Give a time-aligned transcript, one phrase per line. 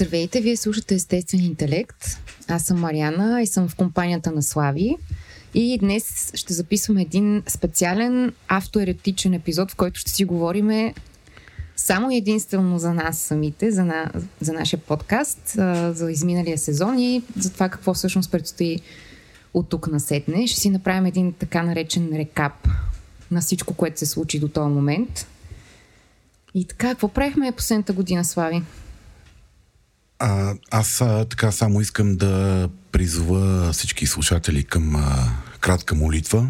[0.00, 2.04] Здравейте, вие слушате Естествен интелект.
[2.48, 4.96] Аз съм Мариана и съм в компанията на Слави.
[5.54, 10.94] И днес ще записваме един специален автоеретичен епизод, в който ще си говорим
[11.76, 15.48] само единствено за нас самите, за, на, за нашия подкаст,
[15.90, 18.80] за изминалия сезон и за това какво всъщност предстои
[19.54, 20.46] от тук на сетне.
[20.46, 22.68] Ще си направим един така наречен рекап
[23.30, 25.26] на всичко, което се случи до този момент.
[26.54, 28.62] И така, какво правихме последната година, Слави?
[30.20, 35.28] А, аз а, така само искам да призова всички слушатели към а,
[35.60, 36.46] кратка молитва.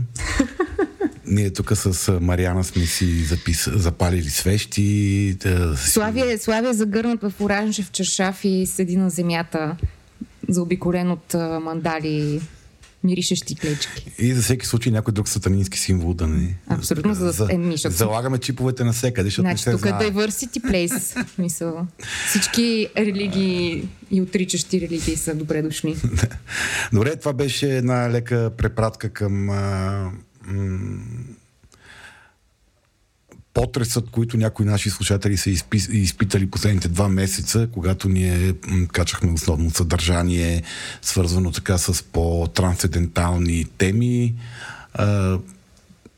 [1.26, 3.68] Ние тук с Мариана сме си запис...
[3.72, 5.36] запалили свещи.
[5.40, 5.76] Да...
[5.76, 9.76] Славия, Славия е загърнат в оранжев чершаф и седи на земята,
[10.48, 12.40] заобиколен от мандали
[13.04, 14.12] миришещи клечки.
[14.18, 16.58] И за всеки случай някой друг сатанински символ да не...
[16.66, 17.90] Абсолютно, за, за, е, мишо.
[17.90, 21.26] Залагаме чиповете на всекъде, защото значи, не се тук е diversity place.
[21.38, 21.86] Мисъл.
[22.28, 25.96] Всички религии и отричащи религии са добре дошли.
[26.92, 30.10] Добре, това беше една лека препратка към а,
[30.46, 31.00] м-
[33.54, 38.54] потресът, които някои наши слушатели са изпи, изпитали последните два месеца, когато ние
[38.92, 40.62] качахме основно съдържание,
[41.02, 44.34] свързвано така с по-трансцендентални теми.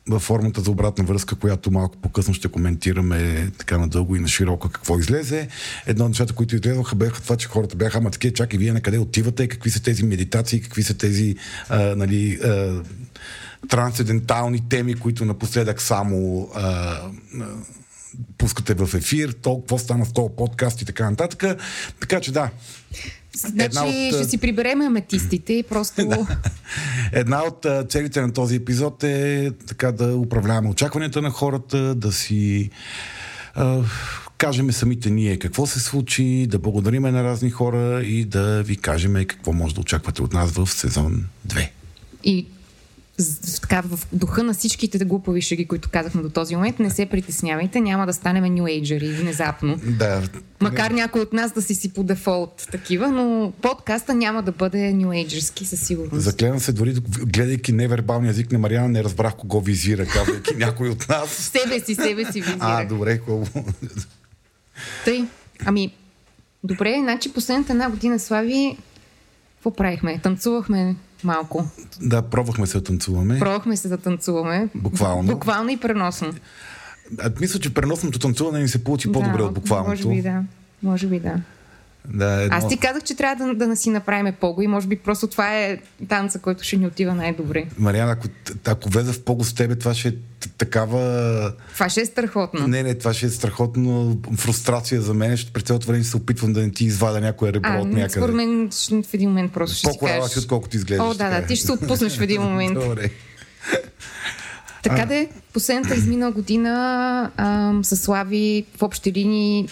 [0.08, 4.68] Във формата за обратна връзка, която малко по-късно ще коментираме така надълго и на широко
[4.68, 5.48] какво излезе.
[5.86, 8.80] Едно от нещата, които излезоха, бяха това, че хората бяха, ама такива, чакай, вие на
[8.80, 11.36] къде отивате, какви са тези медитации, какви са тези
[11.68, 12.82] а, нали, а,
[13.68, 17.00] трансцендентални теми, които напоследък само а, а,
[18.38, 21.44] пускате в ефир, то какво стана в този подкаст и така нататък.
[22.00, 22.50] Така че да.
[23.36, 24.14] Значи от...
[24.14, 26.06] ще си приберем аметистите и просто...
[26.08, 26.26] да.
[27.12, 32.70] Една от целите на този епизод е така да управляваме очакванията на хората, да си
[33.54, 33.80] а,
[34.38, 39.14] кажем самите ние какво се случи, да благодариме на разни хора и да ви кажем
[39.14, 41.68] какво може да очаквате от нас в сезон 2.
[42.24, 42.46] И
[43.60, 47.80] така, в духа на всичките глупави шеги, които казахме до този момент, не се притеснявайте,
[47.80, 49.80] няма да станем Ager внезапно.
[49.86, 50.22] Да.
[50.60, 54.92] Макар някой от нас да си си по дефолт такива, но подкаста няма да бъде
[54.92, 56.24] Agerски със сигурност.
[56.24, 56.94] Заклевам се, дори
[57.26, 61.30] гледайки невербалния език на Мариана, не разбрах кого визира, казвайки някой от нас.
[61.52, 62.56] Себе си, себе си визира.
[62.60, 63.64] А, добре, хубаво.
[65.04, 65.24] Тъй,
[65.64, 65.94] ами,
[66.64, 68.76] добре, значи последната една година, Слави,
[69.54, 70.20] какво правихме?
[70.22, 71.66] Танцувахме малко.
[72.00, 73.38] Да, пробвахме се да танцуваме.
[73.38, 74.68] Пробвахме се да танцуваме.
[74.74, 75.32] Буквално.
[75.32, 76.32] Буквално и преносно.
[77.20, 79.90] А, мисля, че преносното танцуване ни се получи по-добре да, от буквалното.
[79.90, 80.42] Може би да.
[80.82, 81.34] Може би да.
[82.08, 82.56] Да, едно...
[82.56, 85.26] Аз ти казах, че трябва да, да не си направим пого и може би просто
[85.26, 87.66] това е танца, който ще ни отива най-добре.
[87.78, 88.28] Мариана, ако,
[88.66, 90.12] ако влеза в пого с тебе, това ще е
[90.58, 91.52] такава...
[91.74, 92.68] Това ще е страхотно.
[92.68, 95.36] Не, не, това ще е страхотно фрустрация за мен.
[95.36, 98.20] Ще през цялото време се опитвам да не ти извада някоя ребро от някъде.
[98.20, 98.70] Според мен
[99.02, 100.44] в един момент просто ще По-корава си кажеш...
[100.44, 101.06] отколкото изглеждаш.
[101.06, 102.74] О, да, да, ти ще се отпуснеш в един момент.
[102.74, 103.10] Добре.
[104.82, 109.68] Така де, последната изминала година ам, със Слави в общи линии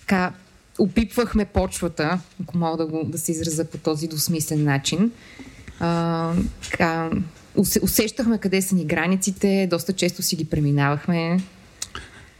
[0.00, 0.32] така,
[0.78, 5.10] опипвахме почвата, ако мога да, го, да се израза по този досмислен начин.
[5.80, 6.32] А,
[6.80, 7.10] а,
[7.82, 11.40] усещахме къде са ни границите, доста често си ги преминавахме.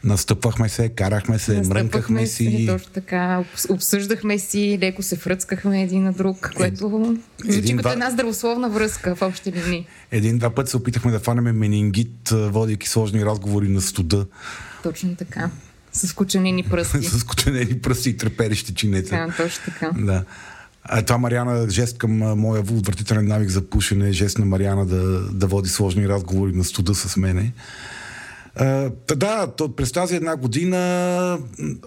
[0.05, 2.67] Настъпвахме се, карахме се, Настъпвахме мрънкахме се, си.
[2.67, 7.19] Точно така, обсъждахме си, леко се фръцкахме един на друг, което
[7.49, 9.87] е, звучи като една здравословна връзка в общи линии.
[10.11, 14.27] Един-два пъти се опитахме да фанеме менингит, водейки сложни разговори на студа.
[14.83, 15.51] Точно така.
[16.07, 17.03] С кученени пръсти.
[17.03, 19.09] с кученени пръсти и треперещи чинета.
[19.09, 19.91] Да, точно така.
[19.99, 20.25] Да.
[20.85, 25.47] А това Мариана, жест към моя отвратителен навик за пушене, жест на Мариана да, да
[25.47, 27.53] води сложни разговори на студа с мене.
[28.61, 31.39] Uh, да, то, през тази една година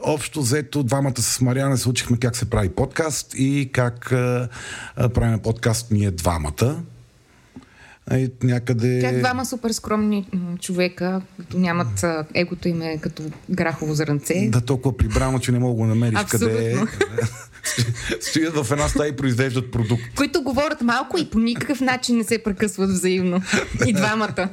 [0.04, 4.48] общо взето двамата с Мариана се учихме как се прави подкаст и как uh,
[5.14, 6.84] правим подкаст ние двамата.
[8.14, 9.00] И някъде...
[9.00, 10.28] Тях двама супер скромни
[10.60, 14.50] човека, които нямат егото им е като грахово зранце.
[14.52, 16.58] Да, толкова прибрано, че не мога да намериш Абсолютно.
[16.58, 16.78] къде е.
[18.22, 20.02] Стоят в една стая и произвеждат продукт.
[20.16, 23.42] Които говорят малко и по никакъв начин не се прекъсват взаимно.
[23.88, 24.50] И двамата.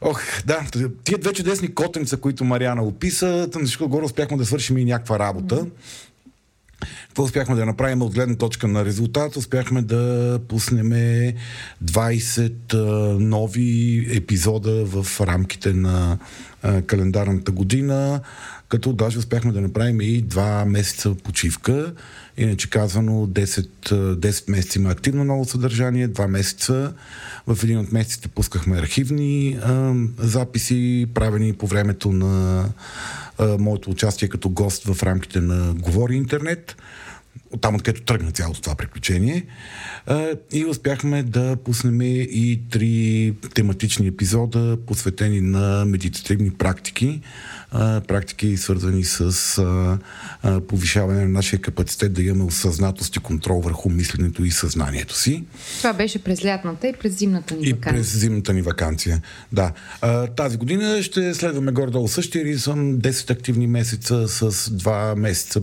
[0.00, 0.66] Ох, да,
[1.04, 3.48] тия две чудесни котенца, които Мариана описа,
[3.80, 5.56] на горе успяхме да свършим и някаква работа.
[5.56, 5.70] Mm-hmm.
[7.12, 9.36] Какво успяхме да направим от гледна точка на резултат?
[9.36, 10.90] Успяхме да пуснем
[11.84, 12.52] 20
[13.18, 16.18] нови епизода в рамките на
[16.86, 18.20] календарната година,
[18.68, 21.92] като даже успяхме да направим и два месеца почивка.
[22.36, 23.68] Иначе казвано 10,
[24.14, 26.92] 10 месеца има активно ново съдържание, 2 месеца.
[27.46, 32.64] В един от месеците пускахме архивни а, записи, правени по времето на
[33.38, 36.76] а, моето участие като гост в рамките на Говори Интернет
[37.52, 39.46] оттам откъдето тръгна цялото това приключение.
[40.52, 47.20] И успяхме да пуснем и три тематични епизода, посветени на медитативни практики,
[48.08, 49.98] практики свързани с
[50.68, 55.44] повишаване на нашия капацитет да имаме осъзнатост и контрол върху мисленето и съзнанието си.
[55.78, 57.90] Това беше през лятната и през зимната ни вакансия.
[57.90, 59.22] И през зимната ни вакансия,
[59.52, 59.72] да.
[60.36, 65.62] Тази година ще следваме горе-долу същия ризъм, 10 активни месеца с 2 месеца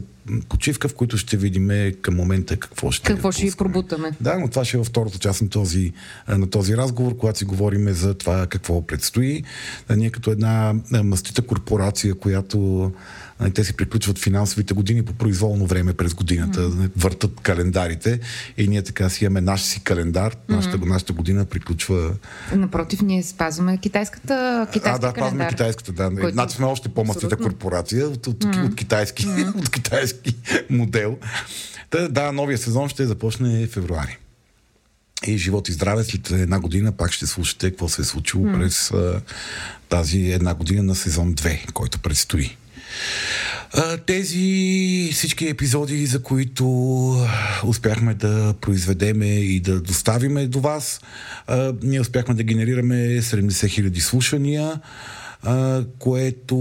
[0.50, 4.12] почивка, в които ще видим към момента какво ще Какво ще ви пробутаме.
[4.22, 5.94] Да, но това ще е във втората част на този,
[6.28, 9.44] на този разговор, когато си говорим за това какво предстои.
[9.96, 10.74] Ние като една
[11.04, 12.92] мастита корпорация, която
[13.40, 16.90] Нали, те си приключват финансовите години по произволно време през годината, mm-hmm.
[16.98, 18.20] въртат календарите
[18.58, 20.56] и ние така си имаме наш си календар, mm-hmm.
[20.56, 22.14] нашата, нашата година приключва.
[22.56, 26.10] Напротив, ние спазваме китайската, китайска А, да, спазваме китайската, да.
[26.10, 26.34] Който...
[26.34, 28.66] Значи сме още по-мастита корпорация от, от, mm-hmm.
[28.66, 29.56] от, китайски, mm-hmm.
[29.56, 30.36] от китайски
[30.70, 31.18] модел.
[31.90, 34.18] Та, да, новия сезон ще започне февруари.
[35.28, 38.58] И живот и здраве, след една година пак ще слушате какво се е случило mm.
[38.58, 39.22] през а,
[39.90, 42.58] тази една година на сезон 2, който предстои.
[44.06, 46.68] Тези всички епизоди, за които
[47.64, 51.02] успяхме да произведеме и да доставиме до вас,
[51.84, 54.82] ние успяхме да генерираме 70 000 слушания,
[56.00, 56.56] което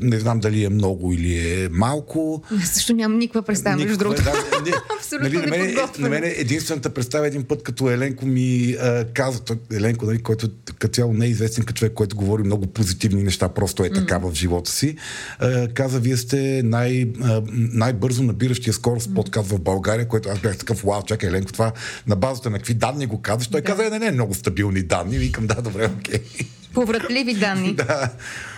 [0.00, 2.42] не знам дали е много или е малко.
[2.64, 4.22] Също нямам никаква представа, между другото.
[4.22, 4.32] Да,
[4.64, 9.04] не, Абсолютно нали, на, мен, на мен единствената представа един път, като Еленко ми а,
[9.14, 10.48] каза, той, Еленко, нали, който
[10.78, 14.20] като цяло не е известен като човек, който говори много позитивни неща, просто е така
[14.20, 14.30] mm.
[14.30, 14.96] в живота си,
[15.38, 20.58] а, каза, вие сте най, а, най-бързо набиращия скорост подкаст в България, което аз бях
[20.58, 21.72] такъв, вау, чакай, Еленко, това
[22.06, 23.48] на базата на какви данни го казваш?
[23.48, 23.64] Той да.
[23.64, 25.18] каза, «Е, не, не, много стабилни данни.
[25.18, 26.18] Викам, да, добре, окей.
[26.18, 26.59] Okay.
[26.74, 27.74] Повратливи данни.
[27.74, 28.10] да.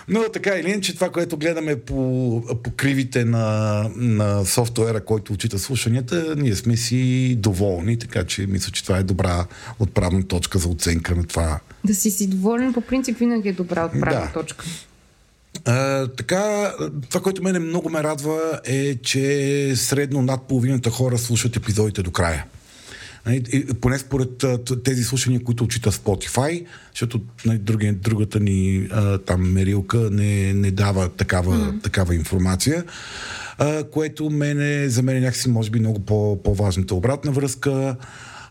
[0.07, 5.59] Но така или иначе, това, което гледаме по, по кривите на, на софтуера, който учита
[5.59, 9.45] слушанията, ние сме си доволни, така че мисля, че това е добра
[9.79, 11.59] отправна точка за оценка на това.
[11.83, 14.41] Да си си доволен, по принцип, винаги е добра отправна да.
[14.41, 14.65] точка.
[15.65, 16.73] А, така,
[17.09, 22.11] това, което мене много ме радва е, че средно над половината хора слушат епизодите до
[22.11, 22.45] края.
[23.25, 24.45] Нали, поне според
[24.83, 27.59] тези слушания, които отчита Spotify, защото нали,
[27.93, 28.89] другата ни
[29.25, 31.83] там мерилка не, не дава такава, mm.
[31.83, 32.83] такава информация,
[33.91, 37.95] което мене, за мен е някакси може би много по, по-важната обратна връзка.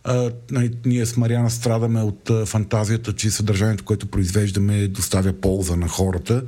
[0.04, 5.76] А, нали, ние с Мариана страдаме от а, фантазията, че съдържанието, което произвеждаме, доставя полза
[5.76, 6.42] на хората.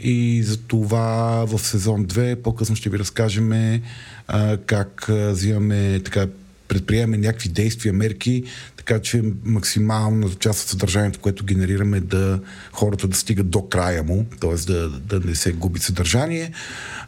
[0.00, 3.80] И за това в сезон 2 по-късно ще ви разкажем
[4.28, 6.26] а, как взимаме така
[6.68, 8.44] предприемаме някакви действия, мерки,
[8.76, 12.40] така че максимална част от съдържанието, което генерираме, да
[12.72, 14.54] хората да стигат до края му, т.е.
[14.54, 16.52] Да, да не се губи съдържание,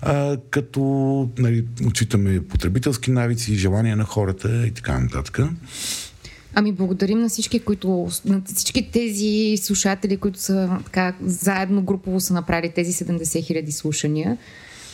[0.03, 0.81] а, като
[1.39, 5.39] нали, отчитаме потребителски навици, желания на хората и така нататък.
[6.55, 12.35] Ами благодарим на всички, които, на всички тези слушатели, които са така заедно групово са
[12.35, 14.39] направили тези 70 хиляди слушания.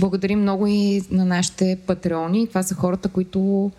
[0.00, 2.46] Благодарим много и на нашите патреони.
[2.46, 3.70] Това са хората, които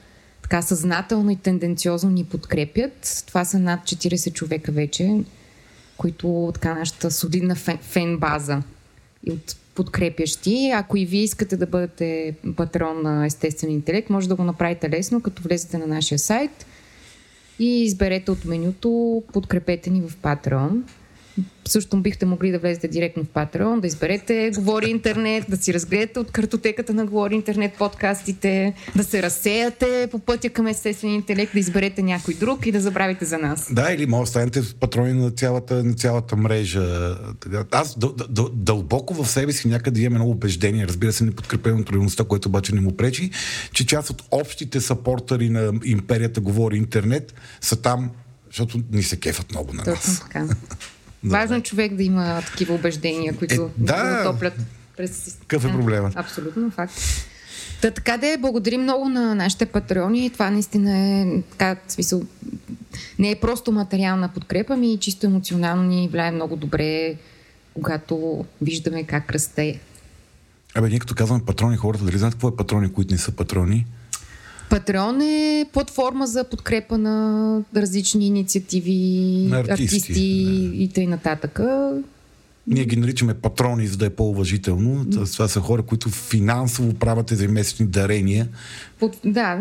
[0.46, 3.24] така съзнателно и тенденциозно ни подкрепят.
[3.28, 5.20] Това са над 40 човека вече,
[5.98, 8.62] които така нашата солидна фен, фен база
[9.28, 10.72] и от подкрепящи.
[10.76, 15.22] Ако и вие искате да бъдете патрон на естествен интелект, може да го направите лесно,
[15.22, 16.66] като влезете на нашия сайт
[17.60, 20.82] и изберете от менюто подкрепете ни в Patreon
[21.68, 26.20] също бихте могли да влезете директно в Patreon, да изберете Говори Интернет, да си разгледате
[26.20, 31.60] от картотеката на Говори Интернет подкастите, да се разсеяте по пътя към естествен интелект, да
[31.60, 33.68] изберете някой друг и да забравите за нас.
[33.74, 37.16] Да, или може да станете патрони на цялата, на цялата мрежа.
[37.72, 37.98] Аз
[38.54, 42.50] дълбоко в себе си някъде имам едно убеждение, разбира се, не подкрепено от реалността, което
[42.50, 43.32] обаче не му пречи,
[43.74, 48.12] че част от общите сапортъри на империята Говори Интернет са там,
[48.48, 50.04] защото ни се кефат много на нас.
[50.04, 50.48] Точно така.
[51.26, 54.54] Важно е човек да има такива убеждения, които е, да, топлят
[54.98, 55.38] през...
[55.48, 56.12] Какъв е проблема?
[56.16, 56.94] Абсолютно, факт.
[57.82, 60.30] Та, така да е, благодарим много на нашите патреони.
[60.30, 62.24] Това наистина е така, смисъл,
[63.20, 67.16] не е просто материална подкрепа, ми и чисто емоционално ни влияе много добре,
[67.74, 69.80] когато виждаме как расте.
[70.76, 73.86] Абе, ние като казваме патрони, хората дали знаят какво е патрони, които не са патрони?
[74.70, 80.84] Патреон е платформа за подкрепа на различни инициативи, на артисти, артисти да.
[80.84, 82.02] и т.н.
[82.68, 85.06] Ние ги наричаме патрони, за да е по-уважително.
[85.34, 88.48] Това са хора, които финансово правят тези месечни дарения.
[89.00, 89.60] Под, да,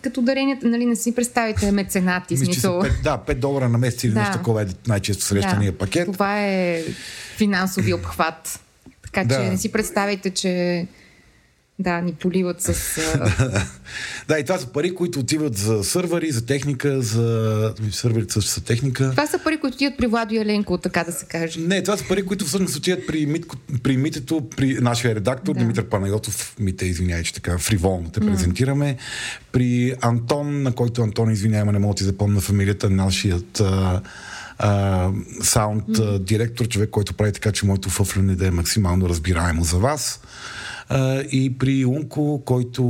[0.00, 2.34] като даренията, нали, не си представите меценати.
[2.34, 2.82] Мисля, смисъл.
[2.82, 4.20] 5, да, 5 долара на месец или да.
[4.20, 5.78] нещо такова е най-често срещания да.
[5.78, 6.12] пакет.
[6.12, 6.82] Това е
[7.36, 8.60] финансови обхват
[9.14, 9.34] Така Да.
[9.34, 10.86] че не си представяйте, че
[11.78, 13.00] да, ни поливат с...
[14.28, 18.64] Да, и това са пари, които отиват за сървъри, за техника, за сървърите също са
[18.64, 19.10] техника.
[19.10, 21.60] Това са пари, които отиват при Владо Яленко, така да се каже.
[21.60, 25.60] Не, това са пари, които всъщност отиват при, Митко, при Митето, при нашия редактор Да.
[25.60, 26.56] Димитър Панайотов.
[26.58, 28.96] Мите, извиняй, че така фриволно те презентираме.
[29.52, 33.62] При Антон, на който Антон, извиняй, ама не мога да ти запомня фамилията, нашият
[34.58, 35.10] а,
[35.42, 35.84] саунд
[36.20, 40.20] директор, човек, който прави така, че моето фъфляне да е максимално разбираемо за вас.
[40.88, 42.82] А, и при Унко, който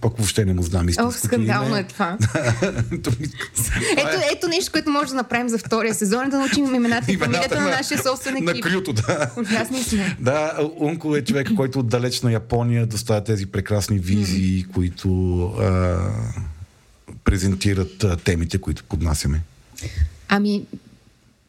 [0.00, 1.78] пък въобще не му знам Ох, истинското скандално име.
[1.78, 2.18] е това.
[3.02, 3.26] То ми-
[3.92, 7.16] Ето, ето нещо, което може да направим за втория сезон, е да научим имената и
[7.16, 8.64] фамилията на нашия собствен на екип.
[8.64, 9.30] крюто, да.
[9.38, 10.16] Ужасни сме.
[10.20, 15.08] Да, Унко е човек, който от далечна Япония доставя тези прекрасни визии, които
[15.42, 15.96] а,
[17.24, 19.40] презентират а, темите, които поднасяме.
[20.28, 20.62] Ами,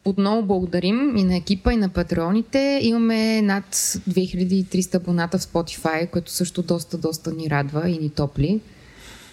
[0.06, 2.80] отново благодарим и на екипа, и на патреоните.
[2.82, 8.60] Имаме над 2300 абоната в Spotify, което също доста, доста ни радва и ни топли.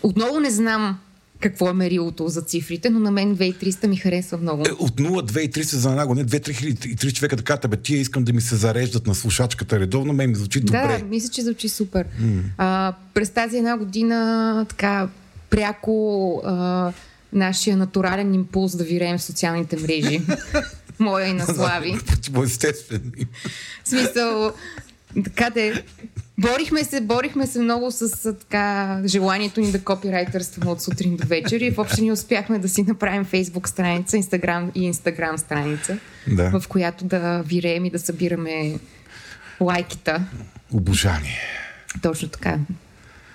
[0.04, 1.00] Отново не знам
[1.40, 4.64] какво е мерилото за цифрите, но на мен 2300 ми харесва много.
[4.68, 8.56] Е, от 0-2-300 за една година, 2-3 човека така, бе, тия искам да ми се
[8.56, 10.98] зареждат на слушачката редовно, мен ми звучи добре.
[11.00, 12.06] Да, мисля, че звучи супер.
[12.06, 12.42] Mm.
[12.58, 15.10] А, през тази една година така
[15.50, 16.92] пряко а,
[17.34, 20.22] нашия натурален импулс да виреем в социалните мрежи.
[21.00, 21.96] Моя и на Слави.
[22.44, 23.12] Естествено.
[23.84, 24.52] В смисъл,
[25.24, 25.84] така де,
[26.38, 31.60] борихме се, борихме се много с така, желанието ни да копирайтърстваме от сутрин до вечер
[31.62, 35.98] и въобще ни успяхме да си направим фейсбук страница, инстаграм и инстаграм страница,
[36.28, 36.60] Да.
[36.60, 38.80] в която да виреем и да събираме
[39.62, 40.26] лайкита.
[40.72, 41.40] Обожание.
[42.02, 42.58] Точно така.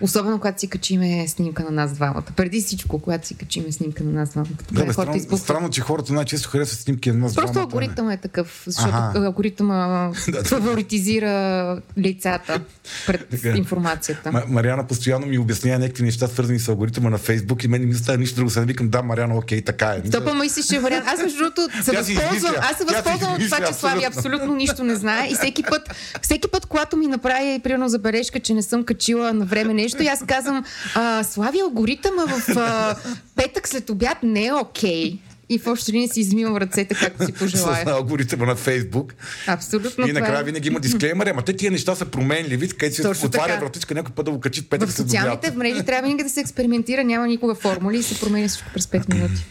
[0.01, 2.23] Особено когато си качиме снимка на нас двамата.
[2.37, 4.49] Преди всичко, когато си качиме снимка на нас двамата.
[4.73, 7.65] Да, бе, странно, странно, че хората най-често харесват снимки на нас Просто двамата.
[7.65, 9.19] алгоритъм е такъв, защото Аха.
[9.25, 10.11] алгоритъма
[10.45, 12.61] фаворитизира лицата
[13.07, 14.33] пред информацията.
[14.33, 17.87] Ма, Мариана постоянно ми обяснява някакви неща, свързани с алгоритъма на Фейсбук и мен не
[17.87, 18.51] ми остава нищо друго.
[18.51, 20.11] Сега викам, да, Мариана, окей, така е.
[20.11, 21.05] То па мислиш, че е вариант.
[21.09, 22.55] Аз между другото се възползвам.
[22.71, 25.29] Аз се възползвам от това, че Слави абсолютно нищо не знае.
[25.31, 29.45] И всеки път, всеки път, когато ми направи примерно забележка, че не съм качила на
[29.45, 30.65] време нещо, и аз казвам,
[30.95, 32.97] а, Слави, алгоритъма в а,
[33.37, 35.19] петък след обяд не е окей.
[35.51, 37.85] И в общи линии си измивам ръцете, както си С пожелая.
[37.89, 39.15] алгоритъма на Фейсбук.
[39.47, 40.09] Абсолютно.
[40.09, 40.45] и накрая е.
[40.45, 44.25] винаги има дисклеймер, ама те тия неща са променливи, където се отваря вратичка, някой път
[44.25, 47.55] да го качи в петък В социалните мрежи трябва винаги да се експериментира, няма никога
[47.55, 49.47] формули и се променя всичко през 5 минути.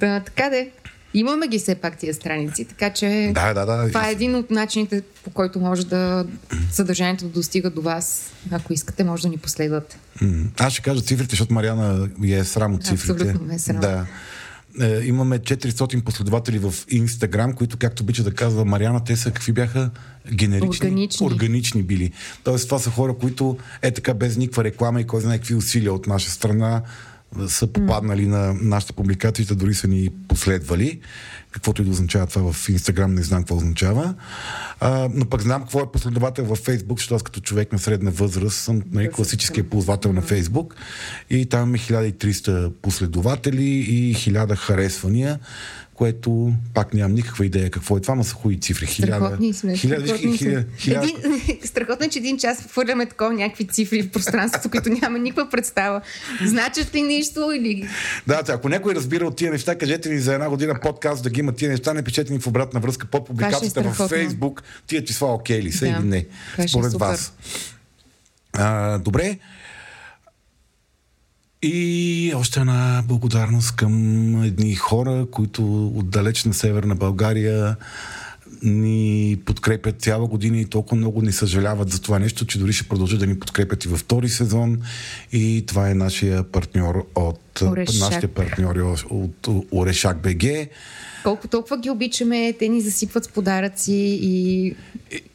[0.00, 0.70] Да, така де.
[1.14, 3.88] Имаме ги все пак тия страници, така че Да, да, да.
[3.88, 6.26] това е един от начините, по който може да
[6.70, 8.30] съдържанието да достига до вас.
[8.50, 9.98] Ако искате, може да ни последвате.
[10.58, 13.12] Аз ще кажа цифрите, защото Мариана е срам от цифрите.
[13.12, 13.80] Абсолютно ме е срам.
[13.80, 14.06] Да.
[14.80, 19.52] Е, имаме 400 последователи в Инстаграм, които, както обича да казва Мариана, те са какви
[19.52, 19.90] бяха?
[20.32, 20.68] Генерични.
[20.88, 21.26] Органични.
[21.26, 22.12] Органични били.
[22.44, 25.92] Тоест, това са хора, които е така без никаква реклама и кой знае какви усилия
[25.92, 26.82] от наша страна
[27.48, 31.00] са попаднали на нашите публикации, дори са ни последвали.
[31.50, 34.14] Каквото и да означава това в Инстаграм, не знам какво означава.
[34.80, 38.10] А, но пък знам какво е последовател във Фейсбук, защото аз като човек на средна
[38.10, 40.74] възраст съм нали, класическия ползвател на Фейсбук
[41.30, 45.38] и там имаме 1300 последователи и 1000 харесвания,
[45.94, 48.86] което пак нямам никаква идея какво е това, но са хубави цифри.
[48.86, 49.76] Страхотни сме.
[49.76, 50.48] хиляда, страхотни сме.
[50.48, 54.88] хиляда, хиляда, Един, страхотно е, че един час хвърляме такова някакви цифри в пространството, които
[54.88, 56.00] няма никаква представа.
[56.44, 57.88] Значат ли нещо или...
[58.26, 61.40] Да, ако някой разбира от тия неща, кажете ни за една година подкаст да ги
[61.40, 64.08] има тия неща, не пишете ни в обратна връзка под публикацията в страхотно.
[64.08, 66.26] Фейсбук, тия числа окей ли са Да, или не,
[66.58, 67.06] е според супер.
[67.06, 67.32] вас.
[68.52, 69.38] А, добре.
[71.66, 73.94] И още една благодарност към
[74.44, 77.76] едни хора, които от далечна северна България
[78.62, 82.88] ни подкрепят цяла година и толкова много ни съжаляват за това нещо, че дори ще
[82.88, 84.78] продължат да ни подкрепят и във втори сезон.
[85.32, 88.00] И това е нашия партньор от Орешак.
[88.00, 88.80] нашите партньори
[89.10, 90.44] от Орешак БГ.
[91.24, 94.74] Колко толкова ги обичаме, те ни засипват с подаръци и,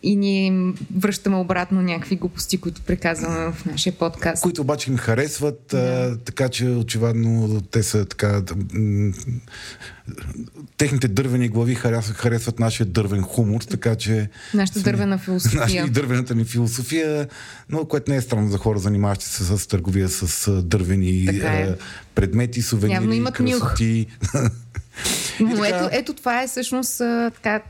[0.03, 4.43] и ние им връщаме обратно някакви глупости, които преказваме в нашия подкаст.
[4.43, 8.41] които обаче им харесват, а, така че очевидно те са така.
[8.73, 9.13] м,
[10.77, 14.29] техните дървени глави харесват, харесват нашия дървен хумор, така че.
[14.53, 15.61] Нашата дървена философия.
[15.61, 17.27] Наша и дървената ни философия,
[17.69, 21.75] но което не е странно за хора, занимаващи се с търговия с дървени Така е.
[22.15, 23.75] предмети, сувенири, Явно имат нюх.
[25.39, 26.97] Но така- ето, ето това е всъщност
[27.33, 27.61] така,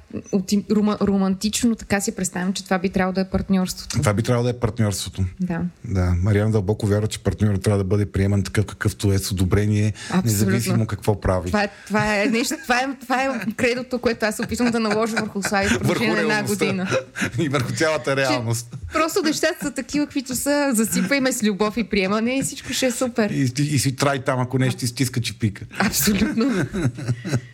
[0.72, 4.00] рома, романтично така си представям, че това би трябвало да е партньорството.
[4.00, 5.24] Това би трябвало да е партньорството.
[5.40, 5.62] Да.
[5.86, 6.14] Да.
[6.24, 10.32] Мариана дълбоко вярва, че партньорът трябва да бъде приеман такъв какъвто е с одобрение, Абсолютно.
[10.32, 11.48] независимо какво прави.
[11.48, 15.16] Това е, това е нещо, това е, това е кредото, което аз опитвам да наложа
[15.16, 16.90] върху Слави в на една година.
[17.40, 18.68] И върху цялата реалност.
[18.72, 22.74] Че просто нещата са такива, каквито са, засипай ме с любов и приемане и всичко
[22.74, 23.30] ще е супер.
[23.30, 25.66] И, и, и си трай там, ако нещо ти стиска чипика.
[25.80, 26.46] Абсолютно.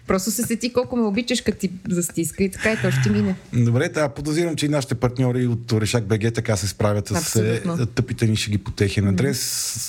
[0.07, 3.35] Просто се сети колко ме обичаш, като ти застиска и така и то ще мине.
[3.53, 7.61] Добре, да, подозирам, че и нашите партньори от Решак БГ така се справят с е,
[7.95, 9.39] тъпите ни ще ги по техен адрес.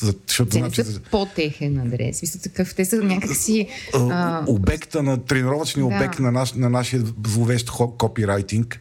[0.02, 2.23] Защото, те значи, не са по техен адрес.
[2.23, 3.68] Мисля, такъв, те са някакси...
[3.95, 4.45] А...
[4.47, 5.97] Обекта на тренировъчния да.
[5.97, 8.80] обект на, наш, на нашия зловещ копирайтинг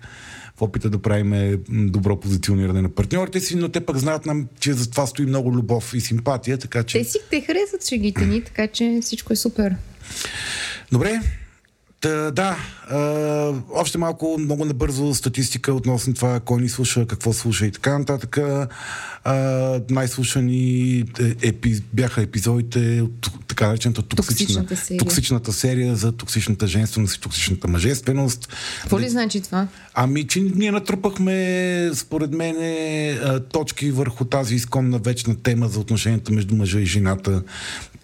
[0.57, 4.73] в опита да правим добро позициониране на партньорите си, но те пък знаят нам, че
[4.73, 6.97] за това стои много любов и симпатия, така че...
[6.97, 9.75] Те си те харесват шегите ни, така че всичко е супер.
[10.91, 11.21] Добре,
[12.05, 12.57] Та, да,
[12.89, 17.97] а, още малко, много набързо статистика относно това, кой ни слуша, какво слуша и така
[17.99, 18.37] нататък.
[19.23, 24.99] А, най-слушани е, епи, бяха епизодите от така наречената токсична, токсичната, серия.
[24.99, 28.49] токсичната серия за токсичната женственост и токсичната мъжественост.
[28.81, 29.67] Какво ли значи това?
[29.93, 32.55] Ами, че ние натрупахме, според мен,
[33.51, 37.43] точки върху тази изконна вечна тема за отношенията между мъжа и жената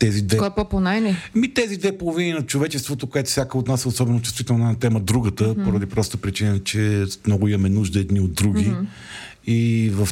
[0.01, 0.37] тези две.
[0.37, 1.15] Кой е по-понайне?
[1.35, 4.99] Ми тези две половини на човечеството, което всяка от нас е особено чувствителна на тема
[4.99, 5.63] другата, mm-hmm.
[5.63, 8.65] поради проста причина, че много имаме нужда едни от други.
[8.65, 8.85] Mm-hmm.
[9.47, 10.09] И в,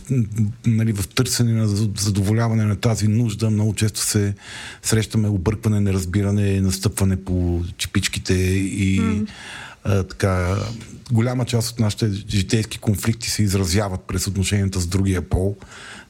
[0.65, 1.67] нали, в търсене на
[1.98, 4.34] задоволяване на тази нужда много често се
[4.81, 9.27] срещаме объркване, неразбиране, настъпване по чипичките и mm.
[9.84, 10.55] а, така
[11.12, 15.58] голяма част от нашите житейски конфликти се изразяват през отношенията с другия пол.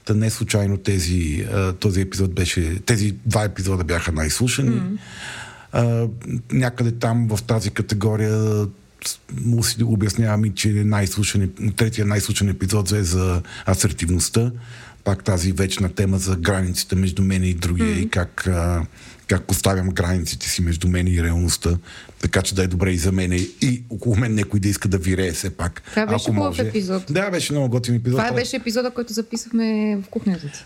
[0.10, 1.48] Та не случайно тези,
[1.80, 4.82] този епизод беше, тези два епизода бяха най-слушани.
[4.82, 4.98] Mm.
[5.72, 6.08] А,
[6.52, 8.68] някъде там в тази категория
[9.42, 14.52] му си обяснявам че най-слушан, третия най-слушан епизод е за асертивността.
[15.04, 18.00] Пак тази вечна тема за границите между мен и другия mm.
[18.00, 18.86] и как, а,
[19.30, 21.78] как поставям границите си между мен и реалността,
[22.22, 24.98] така че да е добре и за мен и около мен някой да иска да
[24.98, 25.82] вирее все пак.
[25.90, 26.62] Това беше хубав може.
[26.62, 27.04] епизод.
[27.10, 28.20] Да, беше много готин епизод.
[28.20, 30.66] Това беше епизода, който записахме в кухнята ти.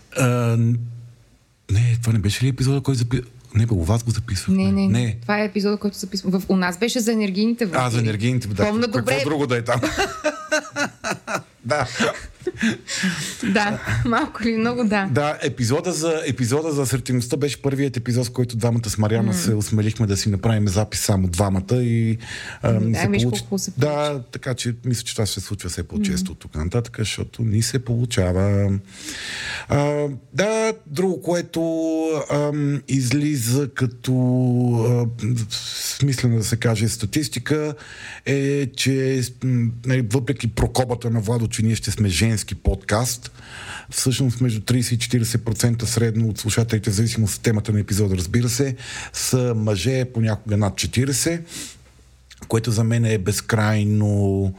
[1.70, 3.30] не, това не беше ли епизода, който записахме?
[3.54, 4.64] Не, бе, у вас го записвахме.
[4.64, 5.16] Не, не, не.
[5.22, 6.38] Това е епизода, който записваме.
[6.48, 7.78] У нас беше за енергийните води.
[7.80, 8.48] А, за енергийните.
[8.48, 8.66] Да.
[8.66, 9.14] Помна добре.
[9.14, 9.80] Какво друго да е там?
[11.64, 11.88] да.
[13.52, 15.08] Да, малко ли много да.
[15.10, 19.36] Да, епизода за, епизода за асертивността беше първият епизод, с който двамата с Мариана mm.
[19.36, 22.18] се осмелихме да си направим запис само двамата и
[22.62, 23.44] а, да, се получи...
[23.58, 26.32] се Да, така че мисля, че това ще се случва все по-често mm.
[26.32, 28.72] от тук нататък, защото ни се получава.
[29.68, 31.60] А, да, друго, което
[32.30, 32.52] а,
[32.88, 34.14] излиза като
[34.88, 37.74] а, смислено да се каже статистика
[38.26, 39.22] е, че
[39.86, 43.30] нали, въпреки прокобата на Владо, че ние ще сме женски подкаст,
[43.90, 48.48] всъщност между 30 и 40% средно от слушателите, в зависимост от темата на епизода, разбира
[48.48, 48.76] се,
[49.12, 51.40] са мъже, понякога над 40,
[52.48, 54.54] което за мен е безкрайно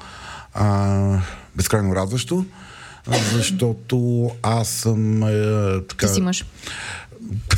[0.54, 1.20] а,
[1.56, 2.46] безкрайно радващо,
[3.34, 6.08] защото аз съм е, така...
[6.08, 6.46] Ти си мъж.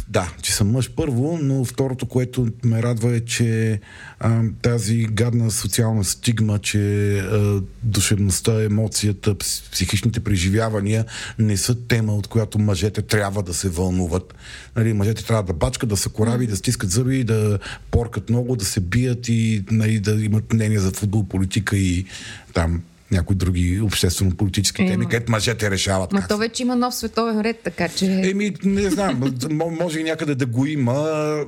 [0.09, 3.79] Да, че съм мъж първо, но второто, което ме радва е, че
[4.19, 9.35] а, тази гадна социална стигма, че а, душевността, емоцията,
[9.71, 11.05] психичните преживявания
[11.39, 14.33] не са тема, от която мъжете трябва да се вълнуват.
[14.75, 17.59] Нали, мъжете трябва да бачкат, да са кораби, да стискат зъби, да
[17.91, 22.05] поркат много, да се бият и нали, да имат мнение за футбол, политика и
[22.53, 26.11] там някои други обществено-политически теми, където мъжете решават.
[26.11, 28.05] Ма то вече има нов световен ред, така че...
[28.05, 29.37] Еми, не знам,
[29.79, 31.45] може и някъде да го има.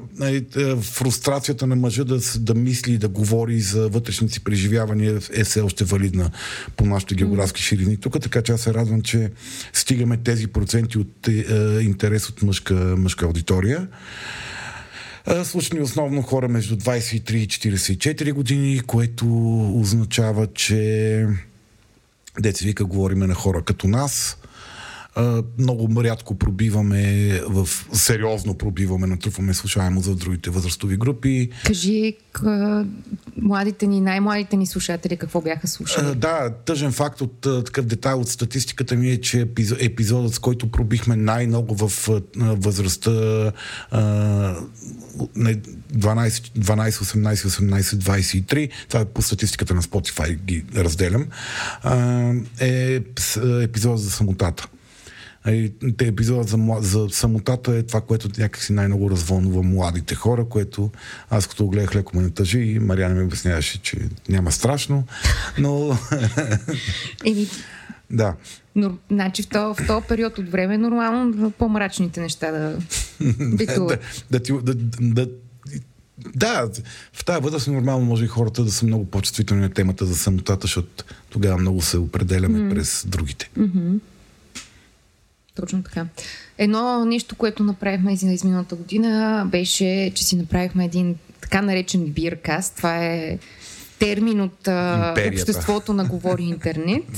[0.82, 5.62] Фрустрацията на мъжа да, да мисли и да говори за вътрешните си преживявания е все
[5.62, 6.32] още валидна
[6.78, 9.32] по нашите географски ширини тук, така че аз се радвам, че
[9.74, 11.46] стигаме тези проценти от е,
[11.80, 13.88] е интерес от мъжка, мъжка аудитория.
[15.44, 19.26] Слушани основно хора между 23 и 44 години, което
[19.80, 21.28] означава, че
[22.40, 24.38] деца вика, говориме на хора като нас.
[25.58, 31.50] Много рядко пробиваме, в сериозно пробиваме, натрупваме слушаемо за другите възрастови групи.
[31.66, 32.86] Кажи къ...
[33.42, 36.16] младите ни, най-младите ни слушатели какво бяха слушали?
[36.16, 39.48] да, тъжен факт от такъв детайл от статистиката ми е, че
[39.80, 43.52] епизодът, с който пробихме най-много в възрастта 12,
[45.94, 51.26] 12, 18, 18, 23, това е по статистиката на Spotify ги разделям,
[52.60, 53.00] е
[53.62, 54.68] епизод за самотата.
[55.98, 60.90] Те епизодът за, за самотата е това, което някакси най-много развълнува младите хора, което
[61.30, 63.98] аз като гледах леко ме натъжи и Мариана ми обясняваше, че
[64.30, 65.04] няма страшно,
[65.58, 65.98] но...
[67.26, 67.48] Еми,
[68.12, 68.36] да.
[68.76, 72.78] Но, значи в този, този период от време е нормално по-мрачните неща да
[73.56, 74.26] битуват.
[74.32, 75.28] да, да, да, да,
[76.36, 76.70] да,
[77.14, 80.16] в тази възраст е нормално може и хората да са много по-чувствителни на темата за
[80.16, 82.70] самотата, защото тогава много се определяме mm.
[82.70, 83.50] през другите.
[83.58, 84.00] Mm-hmm.
[85.60, 86.06] Точно така.
[86.58, 92.76] Едно нещо, което направихме за изминалата година, беше, че си направихме един така наречен биркаст.
[92.78, 93.38] Това е
[94.00, 97.04] термин от а, обществото на Говори Интернет.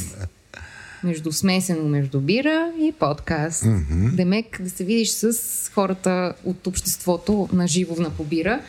[1.04, 3.64] между смесено между бира и подкаст.
[3.64, 4.16] Mm-hmm.
[4.16, 5.34] Демек да се видиш с
[5.74, 8.62] хората от обществото на живо на побира.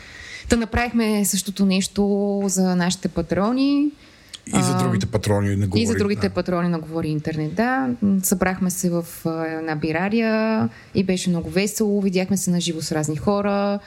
[0.48, 3.90] Та направихме същото нещо за нашите патрони.
[4.46, 5.82] И за другите патрони на Говори.
[5.82, 6.34] И за другите да.
[6.34, 7.90] патрони на Говори Интернет, да.
[8.22, 9.06] Събрахме се в
[9.58, 12.00] една бирария и беше много весело.
[12.00, 13.78] Видяхме се на живо с разни хора.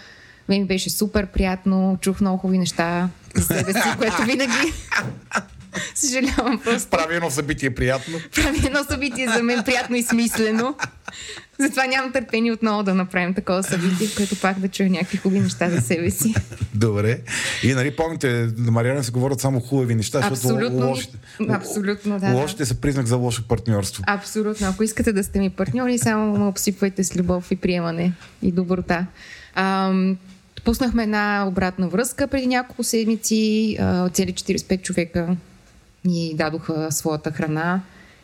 [0.50, 1.98] Мен беше супер приятно.
[2.02, 4.74] Чух много хубави неща за себе си, което винаги
[5.96, 6.90] Съжалявам просто.
[6.90, 8.20] Прави едно събитие приятно.
[8.36, 10.76] Прави едно събитие за мен приятно и смислено.
[11.60, 15.40] Затова нямам търпение отново да направим такова събитие, в което пак да чуя някакви хубави
[15.42, 16.34] неща за себе си.
[16.74, 17.20] Добре.
[17.64, 21.18] И нали помните, на Мариана се говорят само хубави неща, абсолютно, лошите,
[21.50, 22.68] абсолютно, да, лошите да.
[22.68, 24.04] са признак за лошо партньорство.
[24.08, 24.68] Абсолютно.
[24.68, 29.06] Ако искате да сте ми партньори, само ме обсипвайте с любов и приемане и доброта.
[29.56, 30.18] Ам,
[30.64, 33.78] пуснахме една обратна връзка преди няколко седмици.
[34.14, 35.36] Цели 45 човека
[36.06, 37.82] ни дадоха своята храна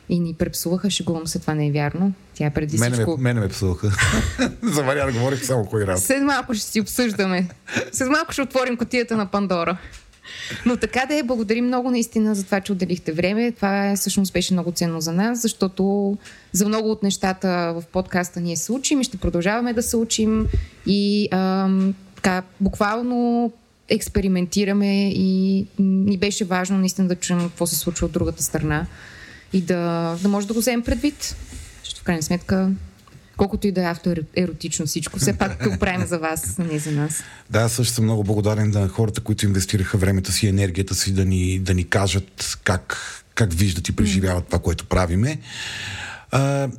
[0.10, 0.90] и ни препсуваха.
[0.90, 2.14] Шегувам се, това не е вярно.
[2.34, 3.18] Тя е преди мене всичко...
[3.18, 3.92] Ме, мене ме псуваха.
[4.64, 6.04] За Мариана говорих само кой раз.
[6.04, 7.50] След малко ще си обсъждаме.
[7.92, 9.78] След малко ще отворим котията на Пандора.
[10.66, 13.52] Но така да е, благодарим много наистина за това, че отделихте време.
[13.52, 16.18] Това е, всъщност беше много ценно за нас, защото
[16.52, 20.48] за много от нещата в подкаста ние се учим и ще продължаваме да се учим.
[20.86, 23.52] И ам, така, буквално
[23.92, 28.86] експериментираме и ни беше важно наистина да чуем какво се случва от другата страна
[29.54, 31.36] и да, да може да го вземем предвид.
[31.84, 32.72] Защото в крайна сметка
[33.38, 36.92] колкото и да е автоеротично всичко, все пак го правим за вас, а не за
[36.92, 37.24] нас.
[37.50, 41.60] Да, също съм много благодарен на хората, които инвестираха времето си, енергията си да ни,
[41.60, 42.98] да ни кажат как,
[43.36, 45.40] как виждат и преживяват това, което правиме.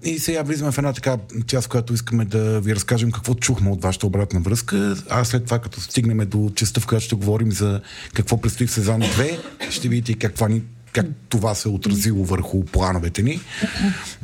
[0.04, 3.82] И сега влизаме в една така част, която искаме да ви разкажем какво чухме от
[3.82, 4.96] вашата обратна връзка.
[5.10, 7.80] А след това, като стигнем до частта, в която ще говорим за
[8.14, 9.38] какво предстои в сезон 2,
[9.70, 10.62] ще видите каква ни,
[10.92, 13.40] как това се е отразило върху плановете ни.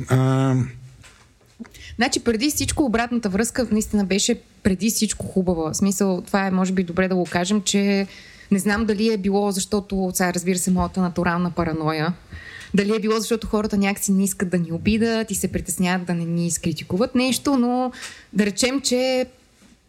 [0.07, 0.55] А,
[1.95, 5.73] Значи преди всичко обратната връзка наистина беше преди всичко хубава.
[5.73, 8.07] В смисъл, това е може би добре да го кажем, че
[8.51, 12.13] не знам дали е било, защото, сега разбира се, моята натурална параноя,
[12.73, 16.13] дали е било защото хората някакси не искат да ни обидат и се притесняват да
[16.13, 17.91] не ни изкритикуват нещо, но
[18.33, 19.25] да речем, че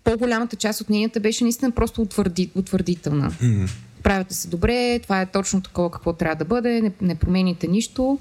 [0.04, 3.30] по-голямата част от мненията беше наистина просто утвърди, утвърдителна.
[3.30, 3.70] Mm-hmm.
[4.02, 8.18] Правите се добре, това е точно такова какво трябва да бъде, не, не промените нищо.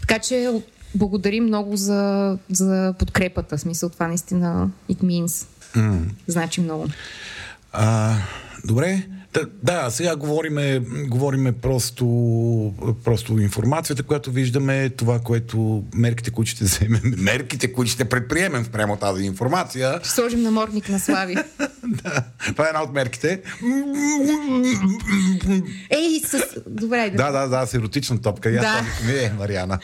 [0.00, 0.50] Така че
[0.94, 3.56] благодарим много за, за подкрепата.
[3.56, 5.46] В смисъл това наистина it means.
[5.76, 6.00] Mm.
[6.26, 6.86] Значи много.
[7.72, 8.16] А,
[8.64, 9.06] добре.
[9.32, 12.04] Да, да, сега говориме, говориме просто,
[13.04, 18.96] просто информацията, която виждаме, това, което мерките, които ще вземем, мерките, които ще предприемем спрямо
[18.96, 20.00] тази информация.
[20.02, 21.36] Ще сложим намордник на Слави.
[21.90, 23.42] да, това е една от мерките.
[25.90, 26.42] Ей, с...
[26.66, 27.16] Добре, да.
[27.16, 28.50] Да, да, да, с еротична топка.
[28.50, 28.84] Да.
[29.06, 29.78] Ми е, Мариана.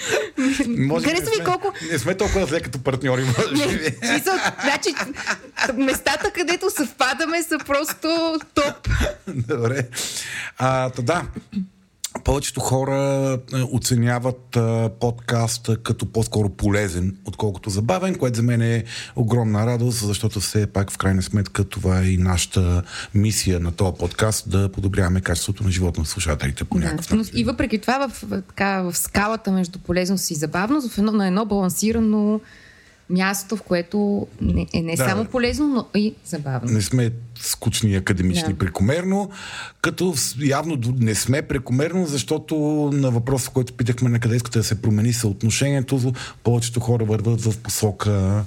[0.69, 1.73] Може Хареса ми колко...
[1.93, 3.97] Не сме толкова зле като партньори, може би.
[4.63, 4.95] Значи,
[5.75, 8.89] местата, където съвпадаме, са просто топ.
[9.29, 9.89] Добре.
[10.59, 11.23] А, да.
[12.27, 18.85] Повечето хора е, оценяват а, подкаста като по-скоро полезен, отколкото забавен, което за мен е
[19.17, 22.83] огромна радост, защото все пак в крайна сметка това е и нашата
[23.15, 27.41] мисия на този подкаст да подобряваме качеството на живота на слушателите по някакъв начин.
[27.41, 31.45] И въпреки това в, така, в скалата между полезност и забавност, в едно, на едно
[31.45, 32.41] балансирано
[33.11, 35.09] място, в което не, е не да.
[35.09, 36.73] само полезно, но и забавно.
[36.73, 38.59] Не сме скучни академични да.
[38.59, 39.31] прекомерно,
[39.83, 40.15] като
[40.45, 42.57] явно не сме прекомерно, защото
[42.93, 46.13] на въпроса, който питахме на къде искате да се промени съотношението,
[46.45, 48.45] повечето хора върват в посока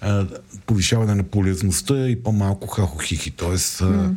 [0.00, 0.26] а,
[0.66, 3.30] повишаване на полезността и по-малко хахохихи.
[3.30, 4.16] Тоест, mm.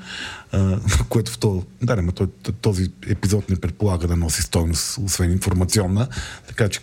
[0.52, 2.12] а, което в този, да, не,
[2.62, 6.08] този епизод не предполага да носи стойност, освен информационна,
[6.48, 6.80] така че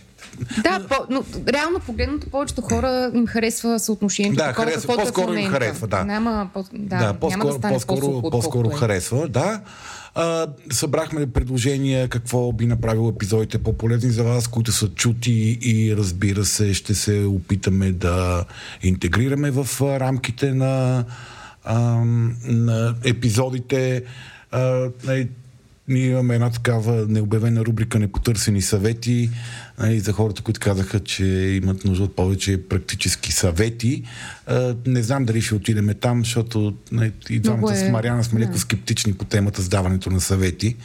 [0.63, 4.37] Да, по, но реално погледното повечето хора им харесва съотношението.
[4.37, 6.03] Да, такова, харесва, е по-скоро им харесва, да.
[6.03, 8.75] Няма, по, да, Да, по-скоро, няма да стане по-скоро, по-скоро, по-скоро е.
[8.75, 9.61] харесва, да.
[10.15, 16.45] А, събрахме предложения какво би направило епизодите по-полезни за вас, които са чути и разбира
[16.45, 18.45] се ще се опитаме да
[18.83, 21.05] интегрираме в рамките на,
[21.63, 21.79] а,
[22.43, 24.03] на епизодите.
[24.51, 24.89] А,
[25.87, 29.29] ние имаме една такава необявена рубрика Непотърсени съвети
[29.79, 31.25] нали, за хората, които казаха, че
[31.63, 34.03] имат нужда от повече практически съвети.
[34.85, 38.57] Не знам дали ще отидеме там, защото нали, и двамата е- с Мариана сме леко
[38.57, 40.75] скептични по темата с даването на съвети.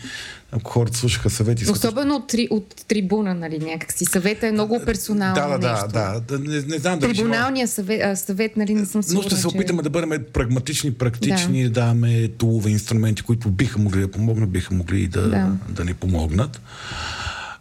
[0.55, 1.71] Ако хората слушаха съвети...
[1.71, 4.05] Особено от, три, от трибуна, нали, някакси.
[4.05, 6.39] Съвета е много персонално Да, да, да, да, да.
[6.39, 7.23] Не, не знам дали ще...
[7.23, 9.49] Трибуналният съвет, а, съвет, нали, не съм Но сигурна, ще се че...
[9.49, 14.51] опитаме да бъдем прагматични, практични, да, да даваме тулове, инструменти, които биха могли да помогнат,
[14.51, 15.29] биха могли и да, да.
[15.29, 15.57] Да.
[15.69, 16.61] да ни помогнат.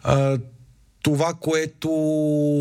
[0.02, 0.38] А,
[1.02, 1.90] това, което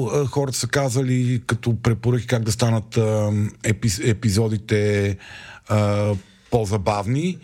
[0.03, 3.31] а, хората са казали като препоръки как да станат а,
[3.63, 5.17] епи, епизодите
[5.67, 6.13] а,
[6.51, 7.37] по-забавни,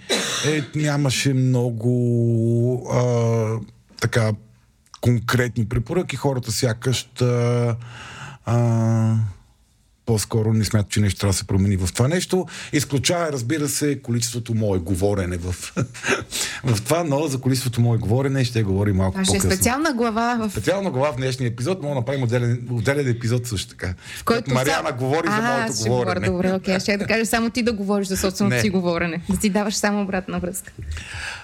[0.47, 3.59] е, нямаше много а,
[4.01, 4.31] така
[5.01, 6.15] конкретни препоръки.
[6.15, 7.75] Хората сякаш а,
[8.45, 9.15] а,
[10.07, 12.45] по-скоро не смятам, че нещо трябва да се промени в това нещо.
[12.73, 15.51] Изключая, разбира се, количеството мое говорене в,
[16.63, 19.51] в това, но за количеството мое говорене ще говорим малко Това ще е по-късно.
[19.51, 23.69] специална глава в Специална глава в днешния епизод, мога да направим отделен, отделен епизод също
[23.69, 23.93] така.
[24.17, 26.27] В който Мариана сам- говори за а, моето ще говоря, говорене.
[26.27, 29.21] Добре, окей, ще да кажа само ти да говориш за собственото си говорене.
[29.29, 30.71] Да си даваш само обратна връзка.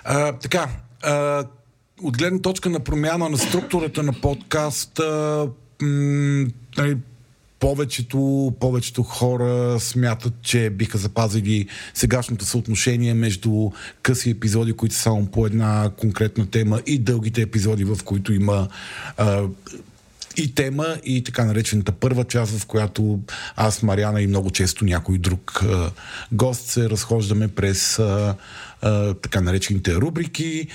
[0.04, 0.68] А, така,
[1.02, 1.44] а,
[2.04, 5.48] от гледна точка на промяна на структурата на подкаста,
[5.82, 6.46] м,
[6.78, 6.98] нали,
[7.64, 13.70] повечето, повечето хора смятат, че биха запазили сегашното съотношение между
[14.02, 18.68] къси епизоди, които са само по една конкретна тема и дългите епизоди, в които има
[19.18, 19.44] а,
[20.38, 23.20] и тема, и така наречената първа част, в която
[23.56, 25.92] аз, Мариана и много често някой друг а,
[26.32, 28.36] гост се разхождаме през а,
[28.82, 30.68] а, така наречените рубрики.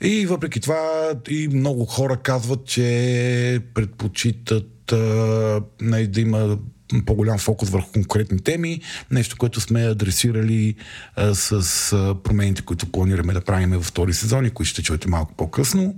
[0.00, 5.60] И въпреки това и много хора казват, че предпочитат а,
[6.08, 6.58] да има
[7.06, 10.74] по-голям фокус върху конкретни теми, нещо, което сме адресирали
[11.16, 11.52] а, с
[11.92, 15.94] а, промените, които планираме да правим във втори сезон и които ще чуете малко по-късно.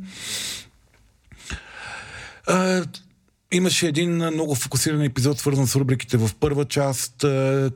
[3.52, 7.24] Имаше един много фокусиран епизод, свързан с рубриките в първа част,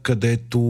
[0.03, 0.61] където...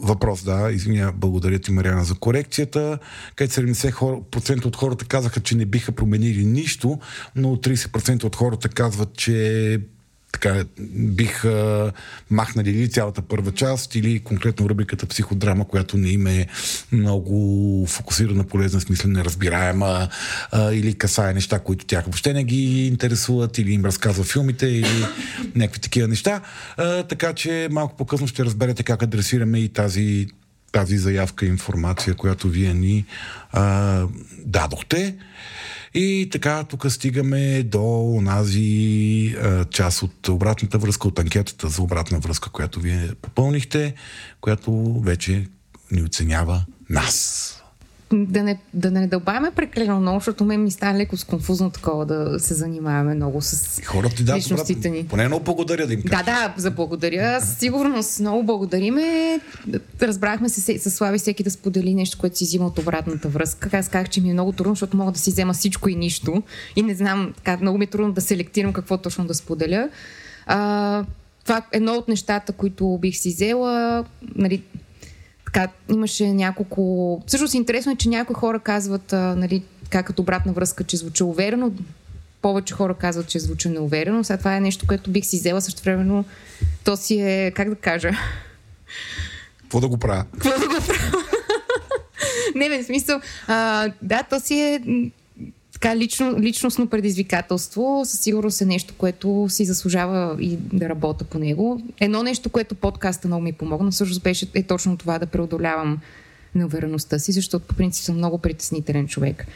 [0.00, 2.98] Въпрос, да, извиня, благодаря ти, Мариана, за корекцията.
[3.36, 6.98] Където 70% хора, процента от хората казаха, че не биха променили нищо,
[7.36, 9.80] но 30% от хората казват, че
[10.32, 11.92] така, биха
[12.30, 16.46] махнали или цялата първа част, или конкретно рубриката психодрама, която не им е
[16.92, 20.08] много фокусирана, полезна, смисъл неразбираема,
[20.52, 25.06] а, или касае неща, които тях въобще не ги интересуват, или им разказва филмите, или
[25.54, 26.40] някакви такива неща.
[26.76, 30.28] А, така че малко по-късно ще разберете как адресираме и тази
[30.72, 33.04] тази заявка информация, която вие ни
[33.52, 34.04] а,
[34.44, 35.14] дадохте.
[35.94, 42.18] И така, тук стигаме до онази а, част от обратната връзка, от анкетата за обратна
[42.18, 43.94] връзка, която вие попълнихте,
[44.40, 45.46] която вече
[45.90, 47.57] ни оценява нас.
[48.12, 52.40] Да не, да не дълбаваме прекалено много, защото мен ми става леко сконфузно такова да
[52.40, 55.04] се занимаваме много с хората ти дадат личностите ни.
[55.04, 56.24] Поне много благодаря да им Да, кажа.
[56.24, 57.40] да, за благодаря.
[57.40, 59.40] Със сигурност много благодариме.
[60.02, 63.70] Разбрахме се с Слави всеки да сподели нещо, което си взима от обратната връзка.
[63.72, 66.42] Аз казах, че ми е много трудно, защото мога да си взема всичко и нищо.
[66.76, 69.88] И не знам, така, много ми е трудно да селектирам какво точно да споделя.
[70.46, 71.04] А,
[71.44, 74.04] това е едно от нещата, които бих си взела.
[74.34, 74.62] Нали,
[75.58, 77.22] така, имаше няколко...
[77.26, 81.22] Всъщност интересно е, че някои хора казват, а, нали, така като обратна връзка, че звучи
[81.22, 81.72] уверено.
[82.42, 84.24] Повече хора казват, че звучи неуверено.
[84.24, 86.24] Сега това е нещо, което бих си взела също времено.
[86.84, 88.10] То си е, как да кажа,
[89.60, 90.24] Какво да го правя?
[90.32, 91.12] какво да го правя?
[92.54, 93.20] Не, в смисъл.
[93.46, 94.80] А, да, то си е
[95.80, 98.02] така лично, личностно предизвикателство.
[98.04, 101.82] Със сигурност е нещо, което си заслужава и да работя по него.
[102.00, 105.98] Едно нещо, което подкаста много ми помогна, всъщност беше е точно това да преодолявам
[106.54, 109.46] неувереността си, защото по принцип съм много притеснителен човек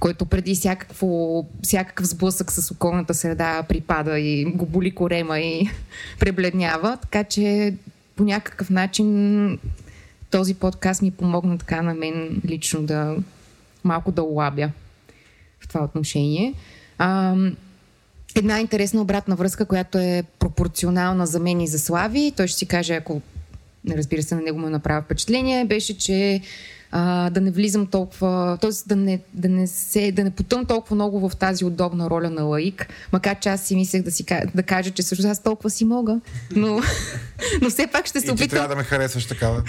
[0.00, 5.70] който преди всякакво, всякакъв сблъсък с околната среда припада и го боли корема и
[6.18, 6.98] пребледнява.
[7.02, 7.74] Така че
[8.16, 9.58] по някакъв начин
[10.30, 13.16] този подкаст ми помогна така на мен лично да
[13.84, 14.89] малко да олабя в
[15.70, 16.54] това отношение.
[16.98, 17.34] А,
[18.36, 22.32] една интересна обратна връзка, която е пропорционална за мен и за Слави.
[22.36, 23.20] Той ще си каже, ако
[23.88, 26.40] разбира се, на него му направи впечатление, беше, че
[26.92, 28.70] а, да не влизам толкова, т.е.
[28.86, 32.42] Да не, да, не се, да не потъм толкова много в тази удобна роля на
[32.42, 34.24] лаик, макар че аз си мислех да, си,
[34.54, 36.20] да кажа, че също аз толкова си мога,
[36.56, 36.80] но,
[37.62, 38.44] но все пак ще се опитам.
[38.44, 39.62] И ти трябва да ме харесваш такава.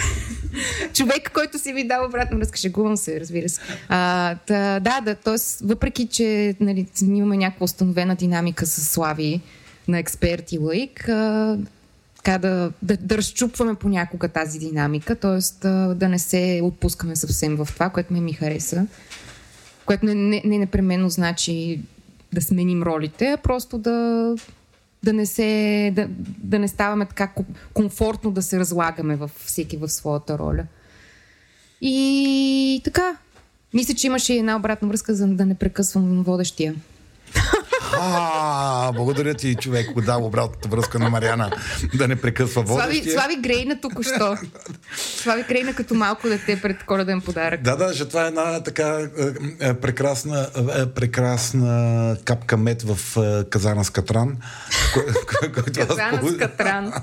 [0.93, 3.61] Човек, който си ми дава обратно връзка, шегувам се, разбира се.
[3.89, 5.65] А, та, да, да, т.е.
[5.65, 9.41] въпреки, че нали, имаме някаква установена динамика с Слави
[9.87, 11.57] на експерт и лаик, а,
[12.23, 15.67] така да, да, да разчупваме понякога тази динамика, т.е.
[15.95, 18.87] да не се отпускаме съвсем в това, което ме ми хареса,
[19.85, 21.81] което не, не, не непременно значи
[22.33, 24.35] да сменим ролите, а просто да,
[25.03, 26.07] да не, се, да,
[26.37, 27.31] да не ставаме така
[27.73, 30.63] комфортно да се разлагаме във всеки в своята роля.
[31.81, 33.17] И така,
[33.73, 36.75] мисля, че имаше една обратна връзка, за да не прекъсвам водещия.
[37.99, 41.51] А, благодаря ти, човек, да, обратната връзка на Мариана
[41.93, 43.03] да не прекъсва водещия.
[43.03, 44.37] Слави, Слави грейна току-що.
[44.95, 47.61] Слави грейна като малко дете пред коледен подарък.
[47.61, 48.99] Да, да, че това е една така
[49.59, 53.17] е, е, прекрасна, е, прекрасна капка мед в
[53.49, 54.37] казана с катран.
[55.87, 56.93] казана с катран.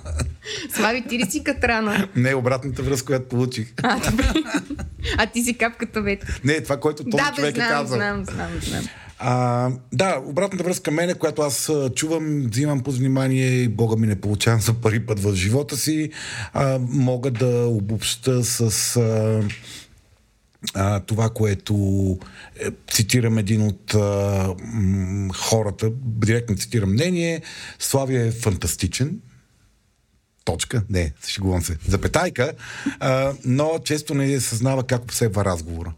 [0.74, 2.08] Слави, ти ли си катрана?
[2.16, 3.72] Не, обратната връзка, която получих.
[3.82, 4.00] А,
[5.18, 6.40] а ти си капката мед.
[6.44, 7.96] Не, това, което този да, човек бе, знам, е казал.
[7.96, 8.84] знам, знам, знам.
[9.18, 14.20] А, да, обратната връзка мене, която аз чувам, взимам по внимание и Бога ми не
[14.20, 16.10] получавам за първи път в живота си,
[16.52, 19.42] а, мога да обобща с а,
[20.74, 21.74] а, това, което
[22.60, 27.42] е, цитирам един от а, м, хората, директно цитирам мнение,
[27.78, 29.20] Славия е фантастичен,
[30.44, 32.52] точка, не, шегувам се, запетайка,
[33.00, 35.92] а, но често не съзнава как обсебва разговора.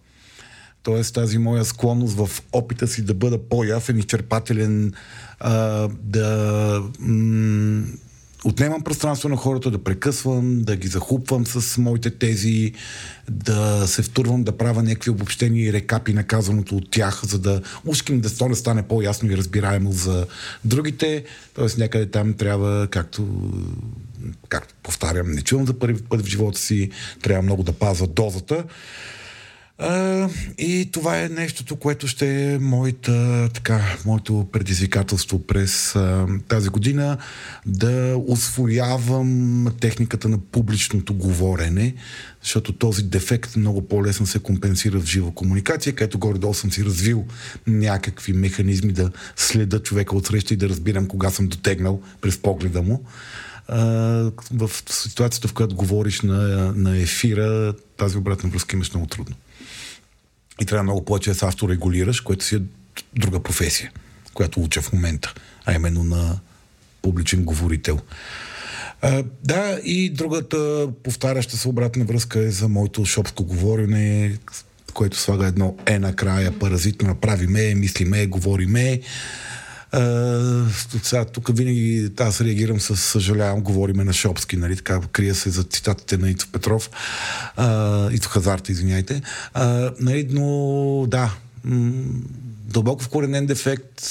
[0.83, 4.93] Тоест тази моя склонност в опита си да бъда по-ясен, изчерпателен,
[5.41, 7.83] а, да м-
[8.45, 12.73] отнемам пространство на хората, да прекъсвам, да ги захупвам с моите тези,
[13.31, 17.63] да се втурвам, да правя някакви обобщени и рекапи на казаното от тях, за да
[17.85, 20.27] ушким да то стане по-ясно и разбираемо за
[20.65, 21.25] другите.
[21.55, 23.51] Тоест някъде там трябва, както
[24.49, 26.91] както повтарям, не чувам за първи път в живота си,
[27.23, 28.65] трябва много да пазва дозата.
[30.59, 37.19] И това е нещото, което ще е моята, така, моето предизвикателство през а, тази година
[37.67, 41.95] да освоявам техниката на публичното говорене,
[42.43, 47.25] защото този дефект много по-лесно се компенсира в жива комуникация, където горе-долу съм си развил
[47.67, 52.83] някакви механизми да следа човека от среща и да разбирам кога съм дотегнал през погледа
[52.83, 53.05] му.
[54.53, 59.37] В ситуацията, в която говориш на, на ефира, тази обратна връзка имаш много трудно
[60.61, 62.61] и трябва много повече да се авторегулираш, което си е
[63.17, 63.91] друга професия,
[64.35, 65.35] която уча в момента,
[65.67, 66.39] а именно на
[67.03, 67.99] публичен говорител.
[69.03, 74.39] А, да, и другата повтаряща се обратна връзка е за моето шопско говорене,
[74.95, 79.01] което слага едно е накрая, паразитно направиме, мислиме, говориме.
[81.03, 85.63] Сега, тук винаги аз реагирам с съжалявам, говориме на Шопски, нали, така, крия се за
[85.63, 86.91] цитатите на Ицо Петров,
[87.59, 89.23] uh, Ицо Хазарта, извиняйте.
[89.55, 91.93] Uh, нали, но да, м-
[92.67, 94.03] дълбоко вкоренен дефект,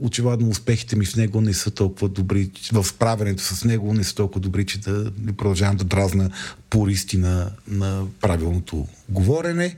[0.00, 4.14] очевидно успехите ми в него не са толкова добри, в справянето с него не са
[4.14, 6.30] толкова добри, че да не продължавам да дразна
[6.70, 9.76] пористи на, на правилното говорене.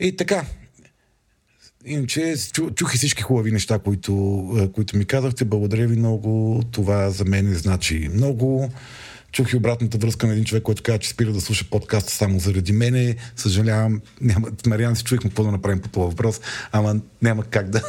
[0.00, 0.44] И така,
[1.88, 5.44] Иначе чу, чух и всички хубави неща, които, които ми казахте.
[5.44, 6.62] Благодаря ви много.
[6.70, 8.70] Това за мен значи много.
[9.32, 12.38] Чух и обратната връзка на един човек, който каза, че спира да слуша подкаста само
[12.38, 13.16] заради мене.
[13.36, 14.00] Съжалявам.
[14.20, 16.40] Няма, Мариан си чуихме какво да направим по този въпрос,
[16.72, 17.82] ама няма как да.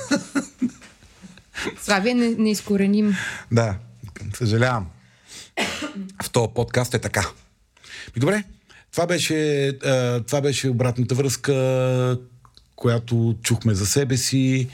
[1.82, 3.16] Славия не, не изкореним.
[3.52, 3.76] Да,
[4.34, 4.88] съжалявам.
[6.24, 7.30] В този подкаст е така.
[8.16, 8.44] И добре,
[8.92, 9.72] това беше,
[10.28, 11.54] това беше обратната връзка,
[12.80, 14.68] която чухме за себе си.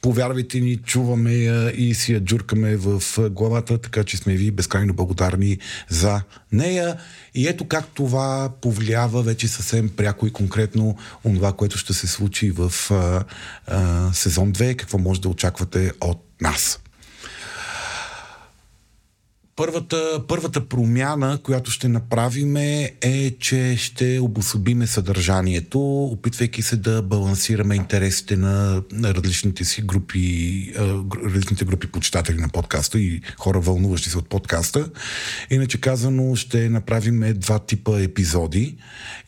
[0.00, 4.94] Повярвайте ни, чуваме я и си я джуркаме в главата, така че сме ви безкрайно
[4.94, 6.96] благодарни за нея.
[7.34, 12.50] И ето как това повлиява вече съвсем пряко и конкретно това, което ще се случи
[12.50, 13.24] в а,
[13.66, 16.81] а, сезон 2, какво може да очаквате от нас.
[19.56, 27.74] Първата, първата промяна, която ще направим е, че ще обособиме съдържанието, опитвайки се да балансираме
[27.74, 30.74] интересите на, на различните си групи,
[31.24, 34.90] различните групи почитатели на подкаста и хора вълнуващи се от подкаста.
[35.50, 38.76] Иначе казано, ще направим два типа епизоди.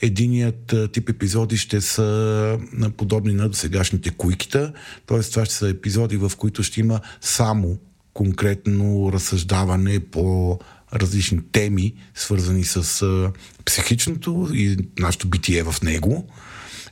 [0.03, 2.59] Единият тип епизоди ще са
[2.97, 4.73] подобни на досегашните куикита,
[5.07, 5.21] т.е.
[5.21, 7.79] това ще са епизоди, в които ще има само
[8.15, 10.59] конкретно разсъждаване по
[10.95, 13.33] различни теми, свързани с
[13.65, 16.29] психичното и нашето битие в него.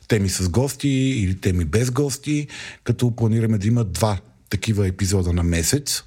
[0.07, 2.47] Теми с гости или теми без гости,
[2.83, 4.19] като планираме да има два
[4.49, 6.03] такива епизода на месец.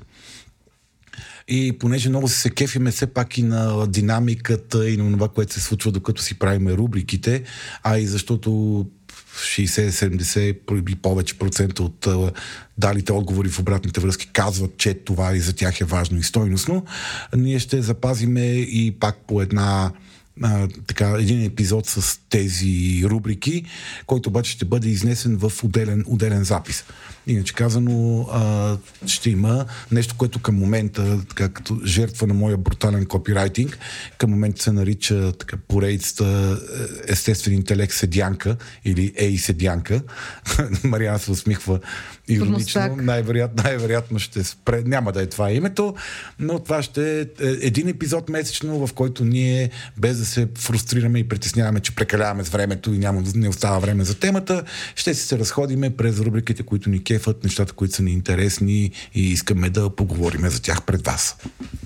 [1.49, 5.61] И понеже много се кефиме все пак и на динамиката и на това, което се
[5.61, 7.43] случва докато си правиме рубриките,
[7.83, 8.87] а и защото
[9.39, 12.09] 60-70 или повече процента от
[12.79, 16.85] далите отговори в обратните връзки казват, че това и за тях е важно и стойностно.
[17.37, 19.91] Ние ще запазиме и пак по една
[20.43, 23.65] а, така, един епизод с тези рубрики,
[24.07, 26.85] който обаче ще бъде изнесен в отделен, отделен запис.
[27.27, 28.77] Иначе казано, а,
[29.07, 33.79] ще има нещо, което към момента, така като жертва на моя брутален копирайтинг,
[34.19, 36.59] към момента се нарича така, поредицата
[37.09, 40.03] е, естествен интелект седянка или ей седянка.
[40.85, 41.81] Мариана се усмихва
[42.29, 42.97] иронично.
[42.97, 44.83] Най-вероятно, най-вероятно ще спре.
[44.87, 45.95] Няма да е това името,
[46.39, 51.29] но това ще е един епизод месечно, в който ние, без да се фрустрираме и
[51.29, 54.65] притесняваме, че прекаляваме с времето и няма, не остава време за темата,
[54.95, 59.23] ще си се разходиме през рубриките, които ни кефат, нещата, които са ни интересни и
[59.33, 61.37] искаме да поговорим за тях пред вас.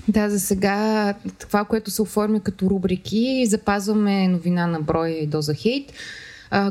[0.07, 5.53] Да, за сега това, което се оформя като рубрики, запазваме новина на броя и доза
[5.53, 5.93] хейт.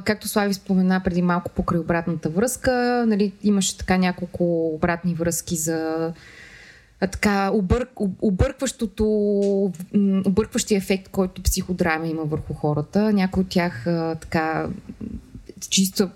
[0.05, 6.13] Както Слави спомена преди малко покрай обратната връзка, нали, имаше така няколко обратни връзки за
[7.07, 7.91] така обърк,
[8.21, 9.05] объркващото,
[10.27, 13.13] объркващия ефект, който психодрама има върху хората.
[13.13, 14.69] Някои от тях а, така
[15.71, 16.11] чисто,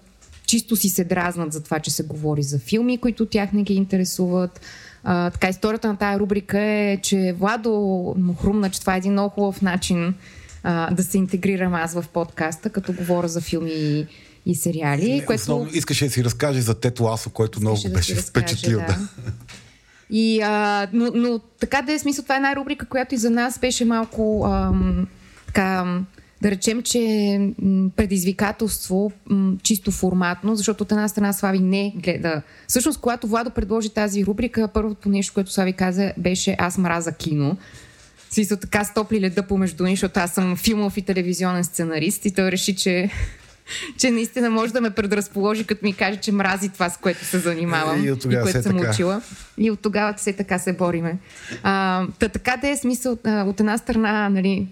[0.47, 3.74] чисто си се дразнат за това, че се говори за филми, които тях не ги
[3.74, 4.61] интересуват.
[5.05, 7.70] А, така, историята на тая рубрика е, че Владо
[8.18, 10.14] му хрумна, че това е един много хубав начин
[10.62, 14.07] а, да се интегрирам аз в подкаста, като говоря за филми и,
[14.47, 15.12] и сериали.
[15.12, 15.41] Не, което...
[15.41, 18.78] Основно искаше да си разкаже за Тето Ласо, който много да беше впечатлил.
[18.78, 18.99] Да.
[20.11, 23.30] И, а, но, но така да е смисъл, това е една рубрика, която и за
[23.30, 25.07] нас беше малко ам,
[25.46, 25.98] така,
[26.42, 27.00] да речем, че
[27.96, 29.12] предизвикателство
[29.62, 32.42] чисто форматно, защото от една страна Слави не гледа.
[32.68, 37.57] Всъщност, когато Владо предложи тази рубрика, първото нещо, което Слави каза, беше аз мраза кино
[38.34, 42.50] смисъл така стопли леда помежду ни, защото аз съм филмов и телевизионен сценарист и той
[42.50, 43.11] реши, че
[43.99, 47.39] че наистина може да ме предразположи, като ми каже, че мрази това, с което се
[47.39, 48.91] занимавам и, от и което съм така.
[48.91, 49.23] учила.
[49.59, 51.19] И от тогава все така се бориме.
[51.62, 54.69] А, та, така да е смисъл, от една страна, нали,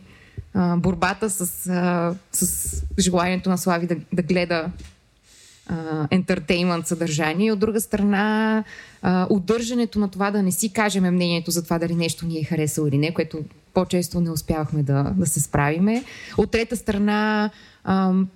[0.76, 4.70] борбата с, а, с желанието на Слави да, да гледа
[6.10, 7.52] ентертеймент съдържание.
[7.52, 8.64] От друга страна,
[9.02, 12.44] а, удържането на това да не си кажеме мнението за това дали нещо ни е
[12.44, 13.38] харесало или не, което
[13.74, 16.04] по-често не успявахме да, да се справиме.
[16.38, 17.50] От трета страна,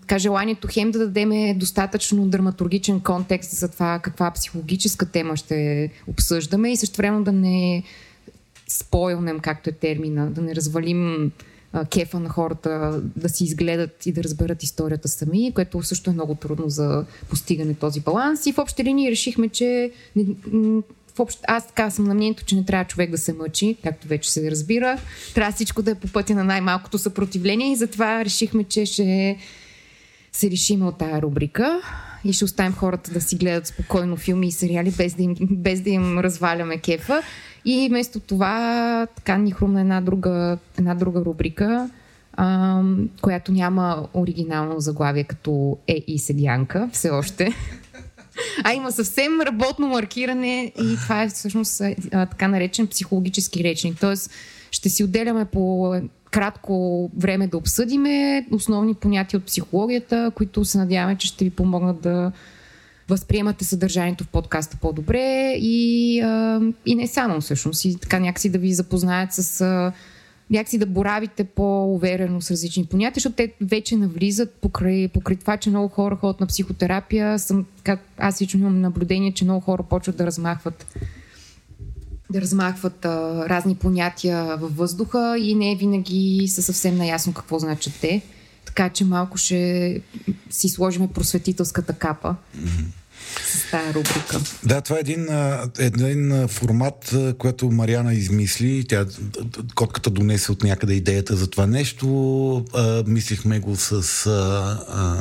[0.01, 6.73] така, желанието хем да дадем достатъчно драматургичен контекст за това каква психологическа тема ще обсъждаме
[6.73, 7.83] и също време да не
[8.69, 11.33] спойлнем, както е термина, да не развалим
[11.91, 16.35] кефа на хората да си изгледат и да разберат историята сами, което също е много
[16.35, 18.47] трудно за постигане този баланс.
[18.47, 19.91] И в общи линии решихме, че
[21.17, 21.39] в общ...
[21.49, 24.51] аз така съм на мнението, че не трябва човек да се мъчи, както вече се
[24.51, 24.99] разбира.
[25.35, 29.37] Трябва всичко да е по пътя на най-малкото съпротивление и затова решихме, че ще
[30.33, 31.81] се решим от тая рубрика
[32.25, 35.81] и ще оставим хората да си гледат спокойно филми и сериали, без да им, без
[35.81, 37.23] да им разваляме кефа.
[37.65, 41.91] И вместо това така ни хрумна една друга, една друга рубрика,
[42.33, 42.83] а,
[43.23, 47.53] която няма оригинално заглавие като Е и седянка, все още.
[48.65, 54.01] А има съвсем работно маркиране и това е всъщност а, така наречен психологически речник.
[54.01, 54.31] Тоест
[54.71, 55.95] ще си отделяме по
[56.31, 62.01] кратко време да обсъдиме основни понятия от психологията, които се надяваме, че ще ви помогнат
[62.01, 62.33] да
[63.09, 67.85] възприемате съдържанието в подкаста по-добре и, а, и не само всъщност.
[67.85, 69.93] И така някакси да ви запознаят с а,
[70.51, 75.71] някакси да боравите по-уверено с различни понятия, защото те вече навлизат покрай, покрай това, че
[75.71, 77.39] много хора ходят на психотерапия.
[77.39, 80.87] Съм, как, аз лично имам наблюдение, че много хора почват да размахват
[82.31, 87.93] да размахват а, разни понятия във въздуха и не винаги са съвсем наясно какво значат
[88.01, 88.23] те.
[88.65, 90.01] Така че малко ще
[90.51, 92.37] си сложиме просветителската капа.
[93.47, 94.41] С тази рубрика.
[94.65, 95.29] Да, това е един,
[95.79, 98.85] един формат, който Мариана измисли.
[98.89, 99.07] Тя,
[99.75, 102.65] котката донесе от някъде идеята за това нещо.
[103.07, 104.31] Мислихме го с а,
[104.89, 105.17] а,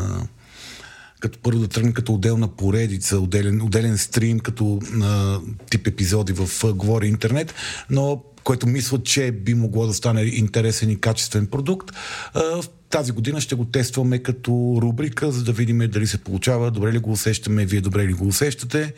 [1.19, 5.39] като първо да тръгне като отделна поредица, отделен, отделен стрим, като а,
[5.69, 7.53] тип епизоди в а, Говори интернет,
[7.89, 11.91] но което мисля, че би могло да стане интересен и качествен продукт.
[12.33, 16.93] В тази година ще го тестваме като рубрика, за да видим дали се получава, добре
[16.93, 18.93] ли го усещаме, вие добре ли го усещате.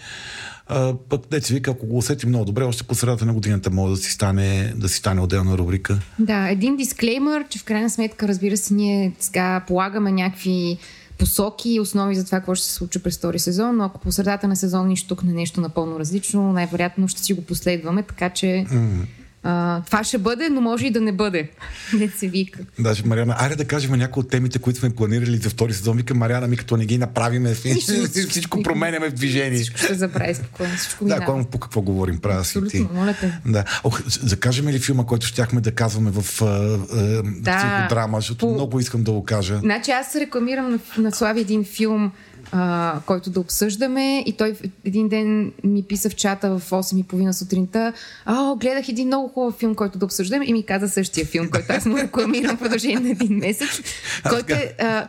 [0.68, 3.96] А, пък деца вика, ако го усетим много добре, още по средата на годината може
[3.96, 6.00] да си стане, да си стане отделна рубрика.
[6.20, 10.78] Да, един дисклеймър, че в крайна сметка, разбира се, ние сега полагаме някакви
[11.18, 14.12] посоки и основи за това какво ще се случи през втори сезон, но ако по
[14.12, 18.46] средата на сезон ни штукне нещо напълно различно, най-вероятно ще си го последваме, така че
[18.46, 19.06] mm.
[19.50, 21.50] А, това ще бъде, но може и да не бъде.
[21.94, 22.60] Не се вика.
[22.80, 25.98] Даже, Мариана, айде да кажем някои от темите, които сме планирали за втори сезон.
[25.98, 27.54] Вика, Мариана, ми като не ги направиме,
[28.30, 29.58] всичко променяме в движение.
[29.58, 30.76] Всичко ще забрави спокойно.
[30.78, 32.88] Всичко да, кой по какво говорим, права си ти.
[32.94, 33.40] моля те.
[33.46, 33.64] Да.
[33.84, 36.42] Ох, закажем ли филма, който щяхме да казваме в
[37.24, 38.54] да, психодрама, защото по...
[38.54, 39.60] много искам да го кажа.
[39.60, 42.12] Значи аз рекламирам на, на Слави един филм,
[42.52, 44.24] а, който да обсъждаме.
[44.26, 47.94] И той един ден ми писа в чата в 8.30 сутринта.
[48.26, 50.46] А, гледах един много хубав филм, който да обсъждаме.
[50.46, 53.82] И ми каза същия филм, който аз му рекламирам в продължение на един месец.
[54.30, 55.08] който е, а,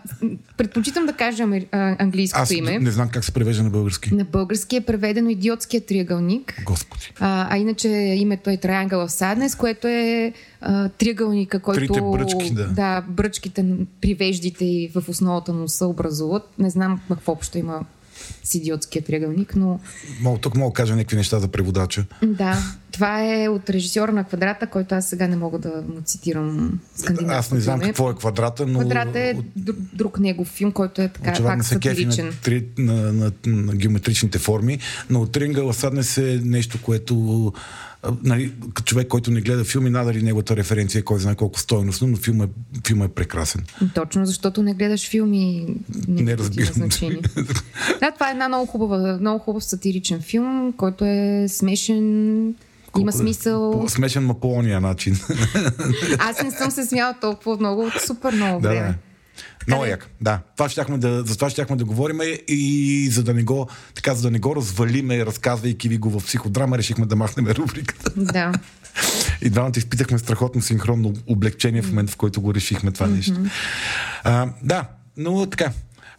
[0.57, 2.79] предпочитам да кажа английското аз име.
[2.79, 4.15] не знам как се превежда на български.
[4.15, 6.63] На български е преведено идиотския триъгълник.
[6.67, 7.13] Господи.
[7.21, 11.81] А, а иначе името е Triangle of Sadness, което е а, триъгълника, който...
[11.81, 12.67] Трите бръчки, да.
[12.67, 13.65] Да, бръчките
[14.01, 16.43] при веждите и в основата му се образуват.
[16.59, 17.85] Не знам какво общо има
[18.45, 19.81] с идиотския триъгълник, но...
[20.21, 22.05] Мога, тук мога да кажа някакви неща за преводача.
[22.23, 22.59] Да,
[22.93, 26.81] това е от режисьора на квадрата, който аз сега не мога да му цитирам
[27.29, 28.79] Аз не знам какво е квадрата, но...
[28.79, 32.27] Квадрата е друг, друг негов филм, който е така пак се сатиричен.
[32.27, 34.79] На, три, на, на, на, геометричните форми,
[35.11, 37.53] но Трингъл Саднес е нещо, което
[38.23, 38.53] нали,
[38.85, 42.47] човек, който не гледа филми, надали неговата референция, кой знае колко стойностно, но филма,
[42.87, 43.65] филма е прекрасен.
[43.95, 45.67] Точно защото не гледаш филми,
[46.09, 46.73] не, не разбирам.
[46.73, 47.21] Значение.
[48.01, 52.55] да, това е една много хубава, много хубав сатиричен филм, който е смешен,
[52.87, 53.81] колко има смисъл.
[53.81, 55.17] По, смешен ма по ония начин.
[56.19, 58.81] Аз не съм се смяла толкова много, супер много време.
[58.81, 58.95] Да, да.
[59.67, 60.09] Много як.
[60.21, 60.41] Да.
[60.57, 64.23] Това щяхме да, за това щяхме да говорим и за да не го, така, за
[64.23, 68.13] да не го развалиме, разказвайки ви го в психодрама, решихме да махнем рубриката.
[68.17, 68.53] Да.
[69.43, 73.17] И двамата изпитахме страхотно синхронно облегчение в момента, в който го решихме това mm-hmm.
[73.17, 73.35] нещо.
[74.25, 74.85] А, да,
[75.17, 75.73] но така.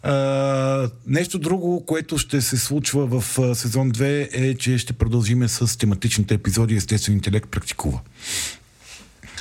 [0.04, 5.48] Uh, нещо друго, което ще се случва в uh, сезон 2 е, че ще продължиме
[5.48, 8.00] с тематичните епизоди Естествен интелект практикува.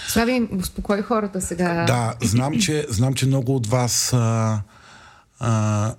[0.09, 1.83] Слави, успокой хората сега.
[1.87, 4.61] Да, знам, че, знам, че много от вас а,
[5.39, 5.95] а,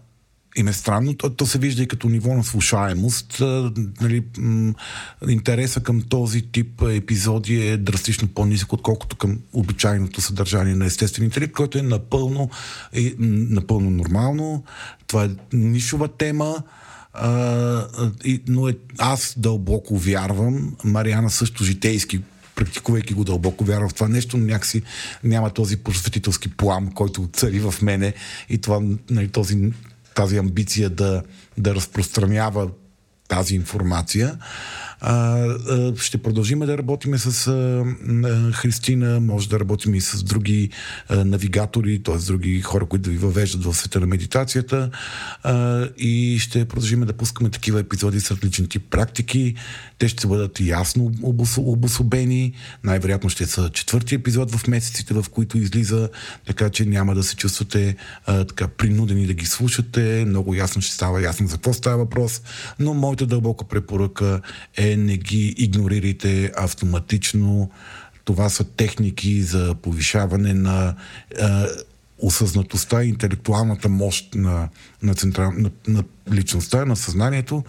[0.56, 1.14] им е странно.
[1.14, 3.40] То, то се вижда и като ниво на слушаемост.
[3.40, 4.74] А, нали, м-
[5.28, 11.52] интереса към този тип епизоди е драстично по-нисък, отколкото към обичайното съдържание на естествен интелект,
[11.52, 12.50] който е напълно,
[12.92, 14.64] е, напълно нормално.
[15.06, 16.62] Това е нишова тема.
[17.22, 22.20] Uh, и, но е, аз дълбоко вярвам, Мариана също житейски
[22.60, 24.82] практикувайки го дълбоко, вярвам в това нещо, но някакси
[25.24, 28.14] няма този просветителски плам, който цари в мене
[28.48, 28.80] и това,
[29.10, 29.72] нали, този,
[30.14, 31.22] тази амбиция да,
[31.58, 32.70] да разпространява
[33.28, 34.38] тази информация.
[35.00, 35.46] А,
[35.96, 37.84] ще продължим да работиме с а,
[38.52, 40.70] Христина, може да работим и с други
[41.08, 42.16] а, навигатори, т.е.
[42.16, 44.90] други хора, които да ви въвеждат в света на медитацията
[45.42, 49.54] а, и ще продължим да пускаме такива епизоди с различен тип практики.
[49.98, 51.12] Те ще бъдат ясно
[51.58, 52.52] обособени.
[52.84, 56.08] Най-вероятно ще са четвърти епизод в месеците, в които излиза,
[56.46, 57.96] така че няма да се чувствате
[58.26, 60.24] а, така принудени да ги слушате.
[60.26, 62.42] Много ясно ще става ясно за какво става въпрос.
[62.78, 64.40] Но моята дълбока препоръка
[64.76, 67.70] е не ги игнорирайте автоматично.
[68.24, 70.94] Това са техники за повишаване на
[71.40, 71.66] а,
[72.22, 74.68] осъзнатостта и интелектуалната мощ на,
[75.02, 77.64] на, централ, на, на личността, на съзнанието,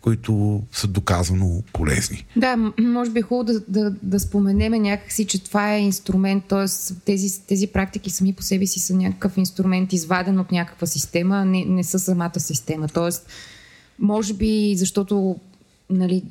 [0.00, 2.24] които са доказано полезни.
[2.36, 6.94] Да, може би е хубаво да, да, да споменеме някакси, че това е инструмент, т.е.
[7.04, 11.64] Тези, тези практики сами по себе си са някакъв инструмент, изваден от някаква система, не,
[11.64, 12.88] не са самата система.
[12.88, 13.10] Т.е.
[13.98, 15.36] може би, защото
[15.94, 16.22] нали,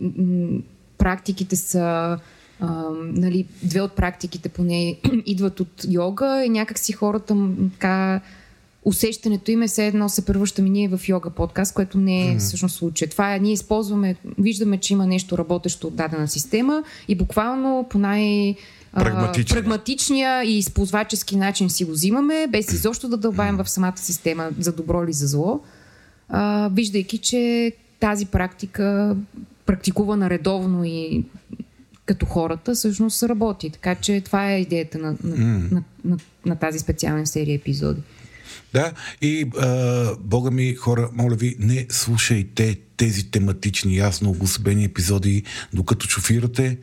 [0.98, 2.18] практиките са
[2.60, 7.36] а, нали, две от практиките поне идват от йога и някакси хората
[7.74, 8.22] така
[8.86, 12.76] усещането им е все едно се превръщаме ние в йога подкаст, което не е всъщност
[12.76, 13.08] случай.
[13.08, 17.98] Това е, ние използваме, виждаме, че има нещо работещо от дадена система и буквално по
[17.98, 18.56] най-
[18.94, 19.62] Прагматичния.
[19.62, 24.74] прагматичния и използвачески начин си го взимаме, без изобщо да дълбаем в самата система за
[24.74, 25.60] добро или за зло,
[26.30, 29.16] а, виждайки, че тази практика
[29.66, 31.26] практикувана редовно и
[32.06, 33.70] като хората, всъщност работи.
[33.70, 35.72] Така че това е идеята на, на, mm.
[35.72, 38.02] на, на, на тази специална серия епизоди.
[38.74, 38.92] Да,
[39.22, 45.44] и а, Бога ми, хора, моля ви, не слушайте тези тематични, ясно обособени епизоди,
[45.74, 46.78] докато шофирате.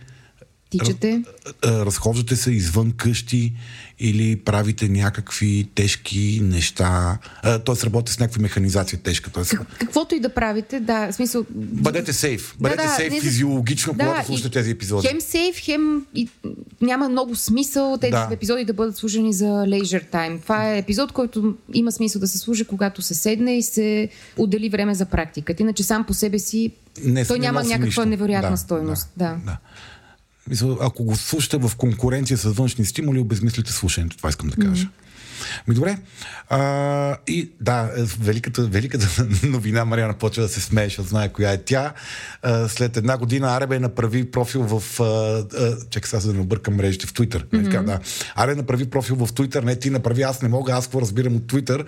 [0.70, 1.22] Тичате?
[1.64, 3.52] Разхождате се извън къщи
[3.98, 7.18] или правите някакви тежки неща.
[7.64, 9.30] Тоест работите с някакви механизации тежка.
[9.30, 9.50] Тоест...
[9.50, 11.46] Как, каквото и да правите, да, в смисъл...
[11.54, 12.56] Бъдете сейф.
[12.60, 15.08] Бъдете да, да, сейф не, физиологично, да, когато слушате тези епизоди.
[15.08, 16.28] Хем сейф, хем и,
[16.80, 18.28] няма много смисъл тези да.
[18.32, 20.42] епизоди да бъдат служени за leisure time.
[20.42, 24.68] Това е епизод, който има смисъл да се служи, когато се седне и се отдели
[24.68, 25.62] време за практиката.
[25.62, 26.70] Иначе сам по себе си
[27.04, 28.06] не, той няма някаква нищо.
[28.06, 29.08] невероятна да, стойност.
[29.16, 29.40] Да, да.
[29.44, 29.58] да.
[30.48, 34.16] Мисля, ако го слушате в конкуренция с външни стимули, обезмислите слушането.
[34.16, 34.86] Това искам да кажа.
[34.86, 34.99] Mm-hmm.
[35.68, 35.98] Ми добре.
[36.48, 41.58] А, и да, великата, великата новина, Мариана почва да се смее, защото знае коя е
[41.58, 41.92] тя.
[42.42, 44.82] А, след една година Аребе направи профил в...
[45.90, 47.46] Чакай сега да не объркам мрежите в Твитър.
[47.46, 47.84] Mm-hmm.
[47.84, 47.98] Да.
[48.34, 51.46] Аре направи профил в Твитър, не ти направи, аз не мога, аз какво разбирам от
[51.46, 51.84] Твитър.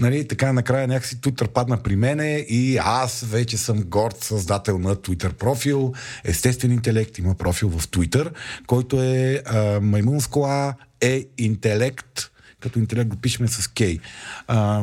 [0.00, 5.02] Нали, така накрая някакси Твитър падна при мене и аз вече съм горд създател на
[5.02, 5.92] Твитър профил.
[6.24, 8.32] Естествен интелект има профил в Твитър,
[8.66, 10.48] който е а, маймунско
[11.00, 12.30] е интелект
[12.64, 13.98] като интелект го пишеме с Кей.
[14.48, 14.82] А,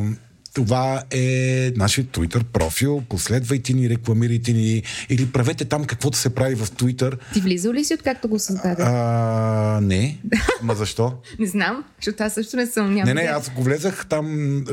[0.54, 3.04] това е нашия Twitter профил.
[3.10, 7.18] Последвайте ни, рекламирайте ни или правете там каквото се прави в Twitter.
[7.34, 8.84] Ти влизал ли си от както го създаде?
[8.84, 10.18] А, не.
[10.62, 11.14] Ма защо?
[11.40, 12.94] не знам, защото аз също не съм.
[12.94, 14.26] Няма не, не, аз го влезах там.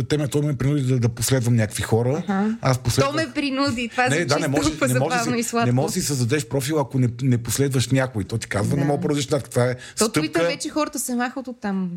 [0.09, 2.23] Те ме, той ме принуди да, да последвам някакви хора.
[2.29, 2.57] Ага.
[2.61, 3.13] Аз последвах...
[3.13, 3.89] То ме принуди.
[3.89, 5.67] Това не, да, не може, не може, си, и сладко.
[5.67, 8.25] не може си създадеш профил, ако не, не последваш някой.
[8.25, 8.81] То ти казва, да.
[8.81, 10.21] не мога да продължиш Това е То стъпка...
[10.21, 11.91] Twitter вече хората се махат от там.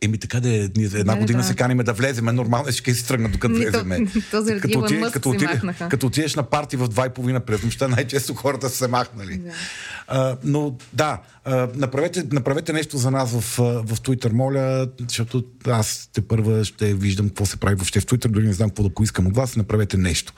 [0.00, 1.44] Еми така да е, ние една година да.
[1.44, 3.96] се каниме да влеземе, нормално ще си тръгна докато влеземе.
[4.12, 7.40] То, то заради като, отиде, като, отиде, като отидеш на парти в два и половина
[7.40, 9.36] през нощта, най-често хората са се махнали.
[9.36, 9.50] Да.
[10.08, 16.10] А, но да, а, направете, направете нещо за нас в, в Twitter, моля, защото аз
[16.12, 18.94] те първа ще виждам какво се прави въобще в Twitter, дори не знам какво да
[18.94, 20.32] поискам от вас, направете нещо.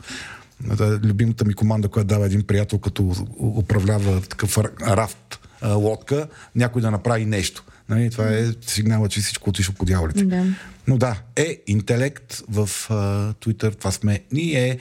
[0.81, 7.27] Любимата ми команда, която дава един приятел, като управлява такъв рафт лодка, някой да направи
[7.27, 7.65] нещо.
[7.89, 10.25] Нали, това е сигнала, че всичко отишло по дяволите.
[10.25, 10.45] Да.
[10.87, 12.69] Но да, е интелект в
[13.35, 14.79] Twitter, това сме ние.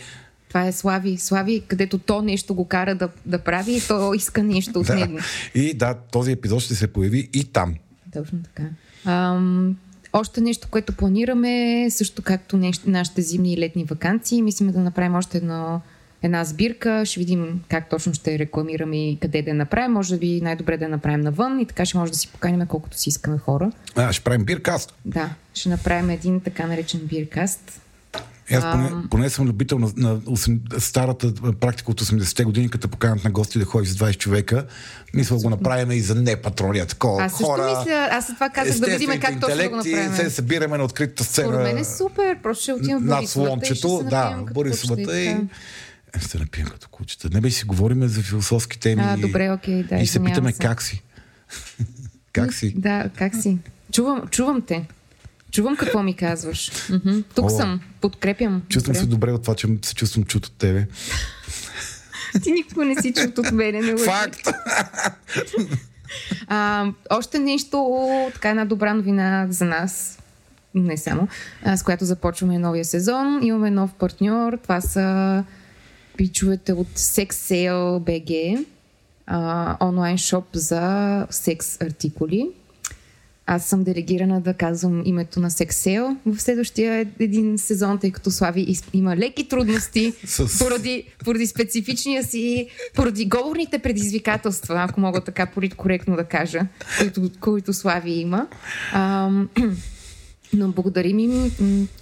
[0.50, 1.18] Това е Слави.
[1.18, 4.96] Слави, където то нещо го кара да, да прави и то иска нещо от да.
[4.96, 5.18] него.
[5.56, 7.76] И да, този епизод ще се появи и там.
[8.14, 8.70] Точно така.
[9.06, 9.78] Ам,
[10.14, 15.16] още нещо, което планираме, също както нещо, нашите зимни и летни вакансии, мислим да направим
[15.16, 15.82] още едно
[16.24, 17.06] една сбирка.
[17.06, 19.92] Ще видим как точно ще рекламираме и къде да я направим.
[19.92, 22.98] Може би най-добре да я направим навън и така ще може да си поканим колкото
[22.98, 23.72] си искаме хора.
[23.96, 24.94] А, ще правим биркаст.
[25.06, 27.80] Да, ще направим един така наречен биркаст.
[28.52, 33.24] Аз поне, поне съм любител на, на 8, старата практика от 80-те години, като поканят
[33.24, 34.66] на гости да ходиш с 20 човека.
[35.14, 36.86] Мисля го направим и за не патрония.
[36.86, 37.24] Такова.
[37.24, 40.16] Аз хора, мисля, аз това казах да видим как точно го направим.
[40.16, 41.48] Се събираме на открита сцена.
[41.48, 42.38] Според мен е супер.
[42.44, 43.06] Просто ще отидем в
[43.56, 45.38] Борисовата Да, Борисовата и
[46.20, 47.30] се напием като кучета.
[47.34, 49.02] Не бе си говорим за философски теми.
[49.06, 49.96] А, добре, окей, да.
[49.96, 50.60] И се питаме се.
[50.60, 51.04] как си.
[52.34, 52.74] как си?
[52.78, 53.58] Да, как си.
[53.92, 54.88] Чувам, чувам те.
[55.52, 56.72] Чувам какво ми казваш.
[57.36, 57.82] Тук О, съм.
[58.02, 58.62] Подкрепям.
[58.70, 59.04] Чувствам добре.
[59.04, 60.88] се добре от това, че се чувствам чут от тебе.
[62.44, 63.82] Ти никога не си чут от мене.
[63.82, 64.48] Не Факт!
[66.48, 70.20] а, още нещо, така една добра новина за нас,
[70.76, 71.28] не само,
[71.64, 73.40] а, с която започваме новия сезон.
[73.44, 74.60] Имаме нов партньор.
[74.64, 75.44] Това са
[76.18, 78.66] пичовете от SexSale.bg,
[79.82, 82.50] онлайн шоп за секс артикули.
[83.46, 88.76] Аз съм делегирана да казвам името на Сексел в следващия един сезон, тъй като Слави
[88.94, 90.14] има леки трудности
[90.60, 95.48] поради, поради специфичния си, поради говорните предизвикателства, ако мога така
[95.78, 96.62] коректно да кажа,
[96.98, 98.48] които, които Слави има.
[98.94, 99.50] Ам,
[100.54, 101.52] но благодарим им.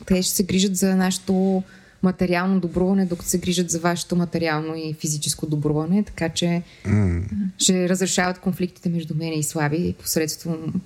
[0.05, 1.63] Те ще се грижат за нашето
[2.03, 7.23] материално добруване, докато се грижат за вашето материално и физическо добруване, така че mm.
[7.57, 10.81] ще разрешават конфликтите между мен и Слави посредством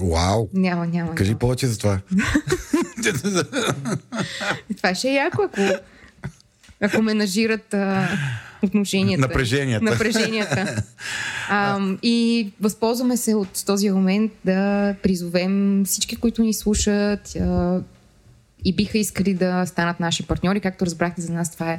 [0.00, 0.48] Вау!
[0.52, 1.14] Няма, няма.
[1.14, 1.38] Кажи няма.
[1.38, 2.00] повече за това.
[4.76, 5.60] това ще е яко, ако,
[6.80, 8.08] ако менажират а,
[8.62, 9.28] отношенията.
[9.28, 9.84] Напреженията.
[9.84, 10.82] Напреженията.
[11.48, 17.80] А, и възползваме се от този момент да призовем всички, които ни слушат, а,
[18.66, 20.60] и биха искали да станат наши партньори.
[20.60, 21.78] Както разбрахте, за нас това е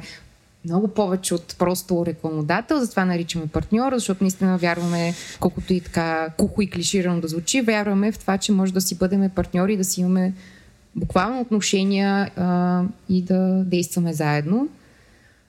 [0.64, 6.62] много повече от просто рекламодател, затова наричаме партньор, защото наистина вярваме, колкото и така кухо
[6.62, 10.00] и клиширано да звучи, вярваме в това, че може да си бъдем партньори, да си
[10.00, 10.32] имаме
[10.96, 14.68] буквално отношения а, и да действаме заедно.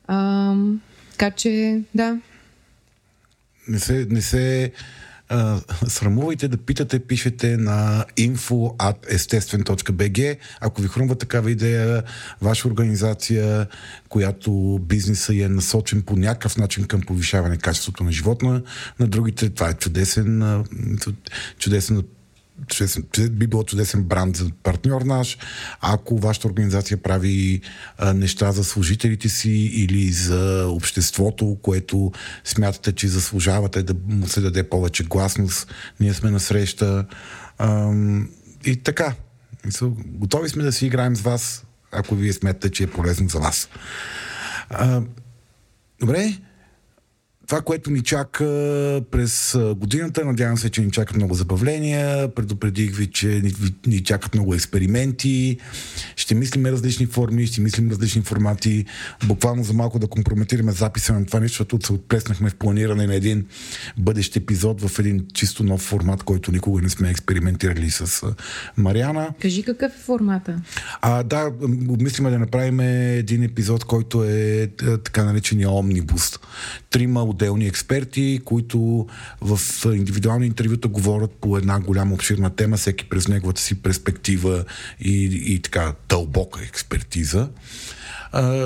[0.08, 0.56] А,
[1.12, 2.18] така че, да.
[3.68, 4.72] Не се, не се
[5.88, 10.38] срамувайте да питате, пишете на info.естествен.bg.
[10.62, 12.04] Ако ви хрумва такава идея,
[12.42, 13.68] ваша организация,
[14.10, 18.62] която бизнеса е насочен по някакъв начин към повишаване качеството на живота на,
[19.00, 20.64] на другите, това е чудесен,
[21.60, 22.04] чудесен
[22.68, 25.38] чудесен, би било чудесен бранд за партньор наш.
[25.82, 27.62] Ако вашата организация прави
[27.98, 32.12] а, неща за служителите си или за обществото, което
[32.44, 37.06] смятате, че заслужавате да му се даде повече гласност, ние сме на среща.
[38.66, 39.14] И така.
[40.06, 43.70] Готови сме да си играем с вас, ако вие смятате, че е полезно за вас.
[44.70, 45.02] А,
[46.00, 46.38] добре,
[47.50, 48.46] това, което ни чака
[49.12, 52.36] през годината, надявам се, че ни чакат много забавления.
[52.36, 53.54] Предупредих ви, че ни,
[53.88, 55.58] ни чакат много експерименти.
[56.16, 58.86] Ще мислим различни форми, ще мислим различни формати.
[59.26, 63.16] Буквално за малко да компрометираме записа на това нещо, защото се отплеснахме в планиране на
[63.16, 63.46] един
[63.98, 68.26] бъдещ епизод в един чисто нов формат, който никога не сме експериментирали с
[68.78, 69.34] Мариана.
[69.42, 70.62] Кажи какъв е формата?
[71.02, 71.52] А, да,
[71.90, 74.70] обмислиме да направим един епизод, който е
[75.04, 76.40] така наречения омнибус.
[76.90, 79.08] Трима отделни експерти, които
[79.42, 84.66] в индивидуални интервюта говорят по една голяма обширна тема, всеки през неговата си перспектива
[85.00, 85.24] и,
[85.54, 87.50] и така дълбока експертиза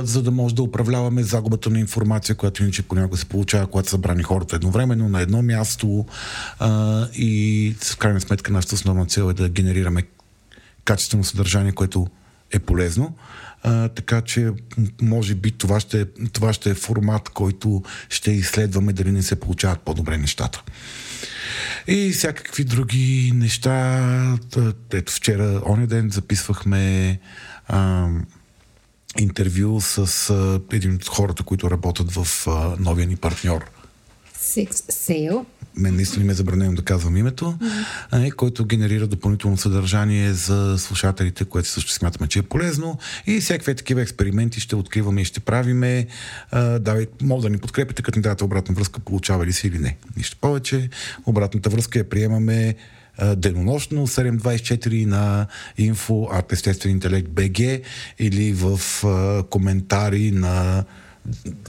[0.04, 3.92] за да може да управляваме загубата на информация, която иначе понякога се получава, когато са
[3.92, 6.06] събрани хората едновременно на едно място
[6.60, 10.04] а, и в крайна сметка нашата основна цел е да генерираме
[10.86, 12.08] качествено съдържание, което
[12.52, 13.16] е полезно.
[13.96, 14.52] Така че,
[15.02, 19.80] може би, това ще, това ще е формат, който ще изследваме дали не се получават
[19.80, 20.64] по-добре нещата.
[21.88, 24.38] И всякакви други неща.
[24.94, 27.20] Ето вчера, оня ден, записвахме
[27.68, 28.08] а,
[29.20, 33.73] интервю с а, един от хората, които работят в а, новия ни партньор.
[34.44, 38.36] Six Sale мен наистина ми е забранено да казвам името, mm-hmm.
[38.36, 42.98] който генерира допълнително съдържание за слушателите, което също смятаме, че е полезно.
[43.28, 46.08] И всякакви такива експерименти ще откриваме и ще правиме.
[46.80, 49.98] Давай, може да ни подкрепите, като ни дадете обратна връзка, получава ли си или не.
[50.18, 50.90] Нищо повече.
[51.26, 52.76] Обратната връзка я приемаме
[53.36, 55.48] денонощно 724 на
[55.80, 57.02] info естествен
[58.20, 60.84] или в а, коментари на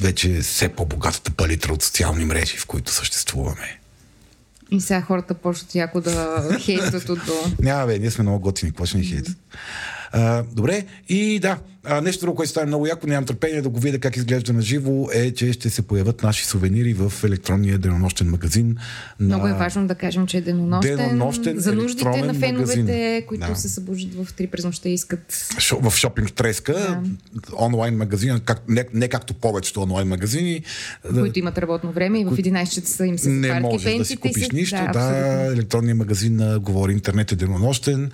[0.01, 3.81] вече все по-богатата палитра от социални мрежи, в които съществуваме.
[4.71, 7.33] И сега хората почват яко да хейтват от до...
[7.61, 9.37] Няма бе, ние сме много готини, какво ще ни хейтят.
[10.53, 13.99] добре, и да, а, нещо друго, което стане много яко, нямам търпение да го видя
[13.99, 18.77] как изглежда на живо, е, че ще се появят наши сувенири в електронния денонощен магазин.
[19.21, 19.55] Много на...
[19.55, 23.23] е важно да кажем, че е денонощен, денонощен за нуждите на феновете, магазин.
[23.29, 23.57] които да.
[23.57, 25.55] се събуждат в 3 през нощта и искат.
[25.59, 27.03] Шо, в шопинг треска, да.
[27.59, 30.63] онлайн магазин, как, не, не както повечето онлайн магазини.
[31.15, 34.45] Които имат работно време и в 11 часа им се Не можеш да си купиш
[34.45, 34.51] си...
[34.53, 34.77] нищо.
[34.93, 38.11] Да, да електронният магазин говори интернет е денонощен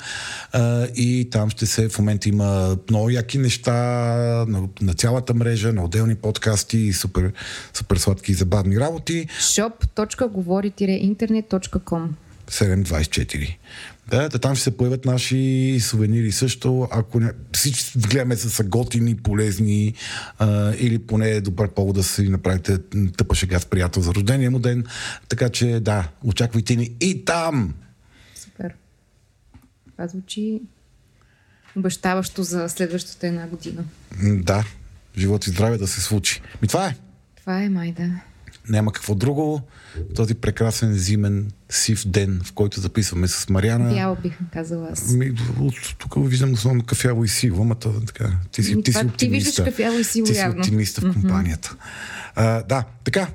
[0.52, 3.72] а, и там ще се в момента има много яки неща неща
[4.48, 7.32] на, на цялата мрежа, на отделни подкасти и супер,
[7.72, 9.28] супер сладки и забавни работи.
[9.40, 12.08] shop.govori-internet.com
[12.48, 13.56] 724.
[14.08, 16.88] Да, да, там ще се появят наши сувенири също.
[16.90, 19.94] Ако не, всички гледаме са готини, полезни
[20.38, 22.78] а, или поне е добър повод да си направите
[23.16, 24.84] тъпа шега с приятел за рождения му ден.
[25.28, 27.74] Така че да, очаквайте ни и там!
[28.34, 28.74] Супер.
[29.96, 30.62] Това звучи
[31.76, 33.84] обещаващо за следващата една година.
[34.22, 34.64] Да,
[35.18, 36.40] живот и здраве да се случи.
[36.62, 36.94] Ми това е.
[37.36, 38.20] Това е, май да.
[38.68, 39.62] Няма какво друго.
[40.16, 43.94] Този прекрасен зимен сив ден, в който записваме с Мариана.
[43.94, 45.12] Бяло бих казала аз.
[45.12, 45.34] Ми,
[45.98, 47.74] тук виждам основно кафяво и сиво, ама
[48.06, 48.32] така.
[48.52, 49.16] Ти си, ти си оптимиста.
[49.16, 51.68] Ти виждаш кафяво и сиво, Ти си оптимиста в компанията.
[51.68, 52.32] Mm-hmm.
[52.34, 53.28] А, да, така.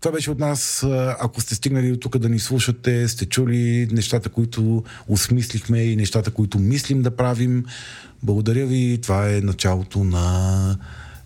[0.00, 0.86] Това беше от нас.
[1.20, 6.30] Ако сте стигнали до тук да ни слушате, сте чули нещата, които осмислихме и нещата,
[6.30, 7.64] които мислим да правим.
[8.22, 8.98] Благодаря ви.
[9.02, 10.78] Това е началото на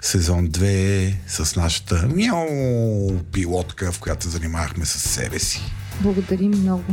[0.02, 5.60] сезон 2 с нашата мяу пилотка, в която занимавахме с себе си.
[6.00, 6.84] Благодарим много.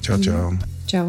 [0.00, 0.50] Чао, чао.
[0.86, 1.08] Чао.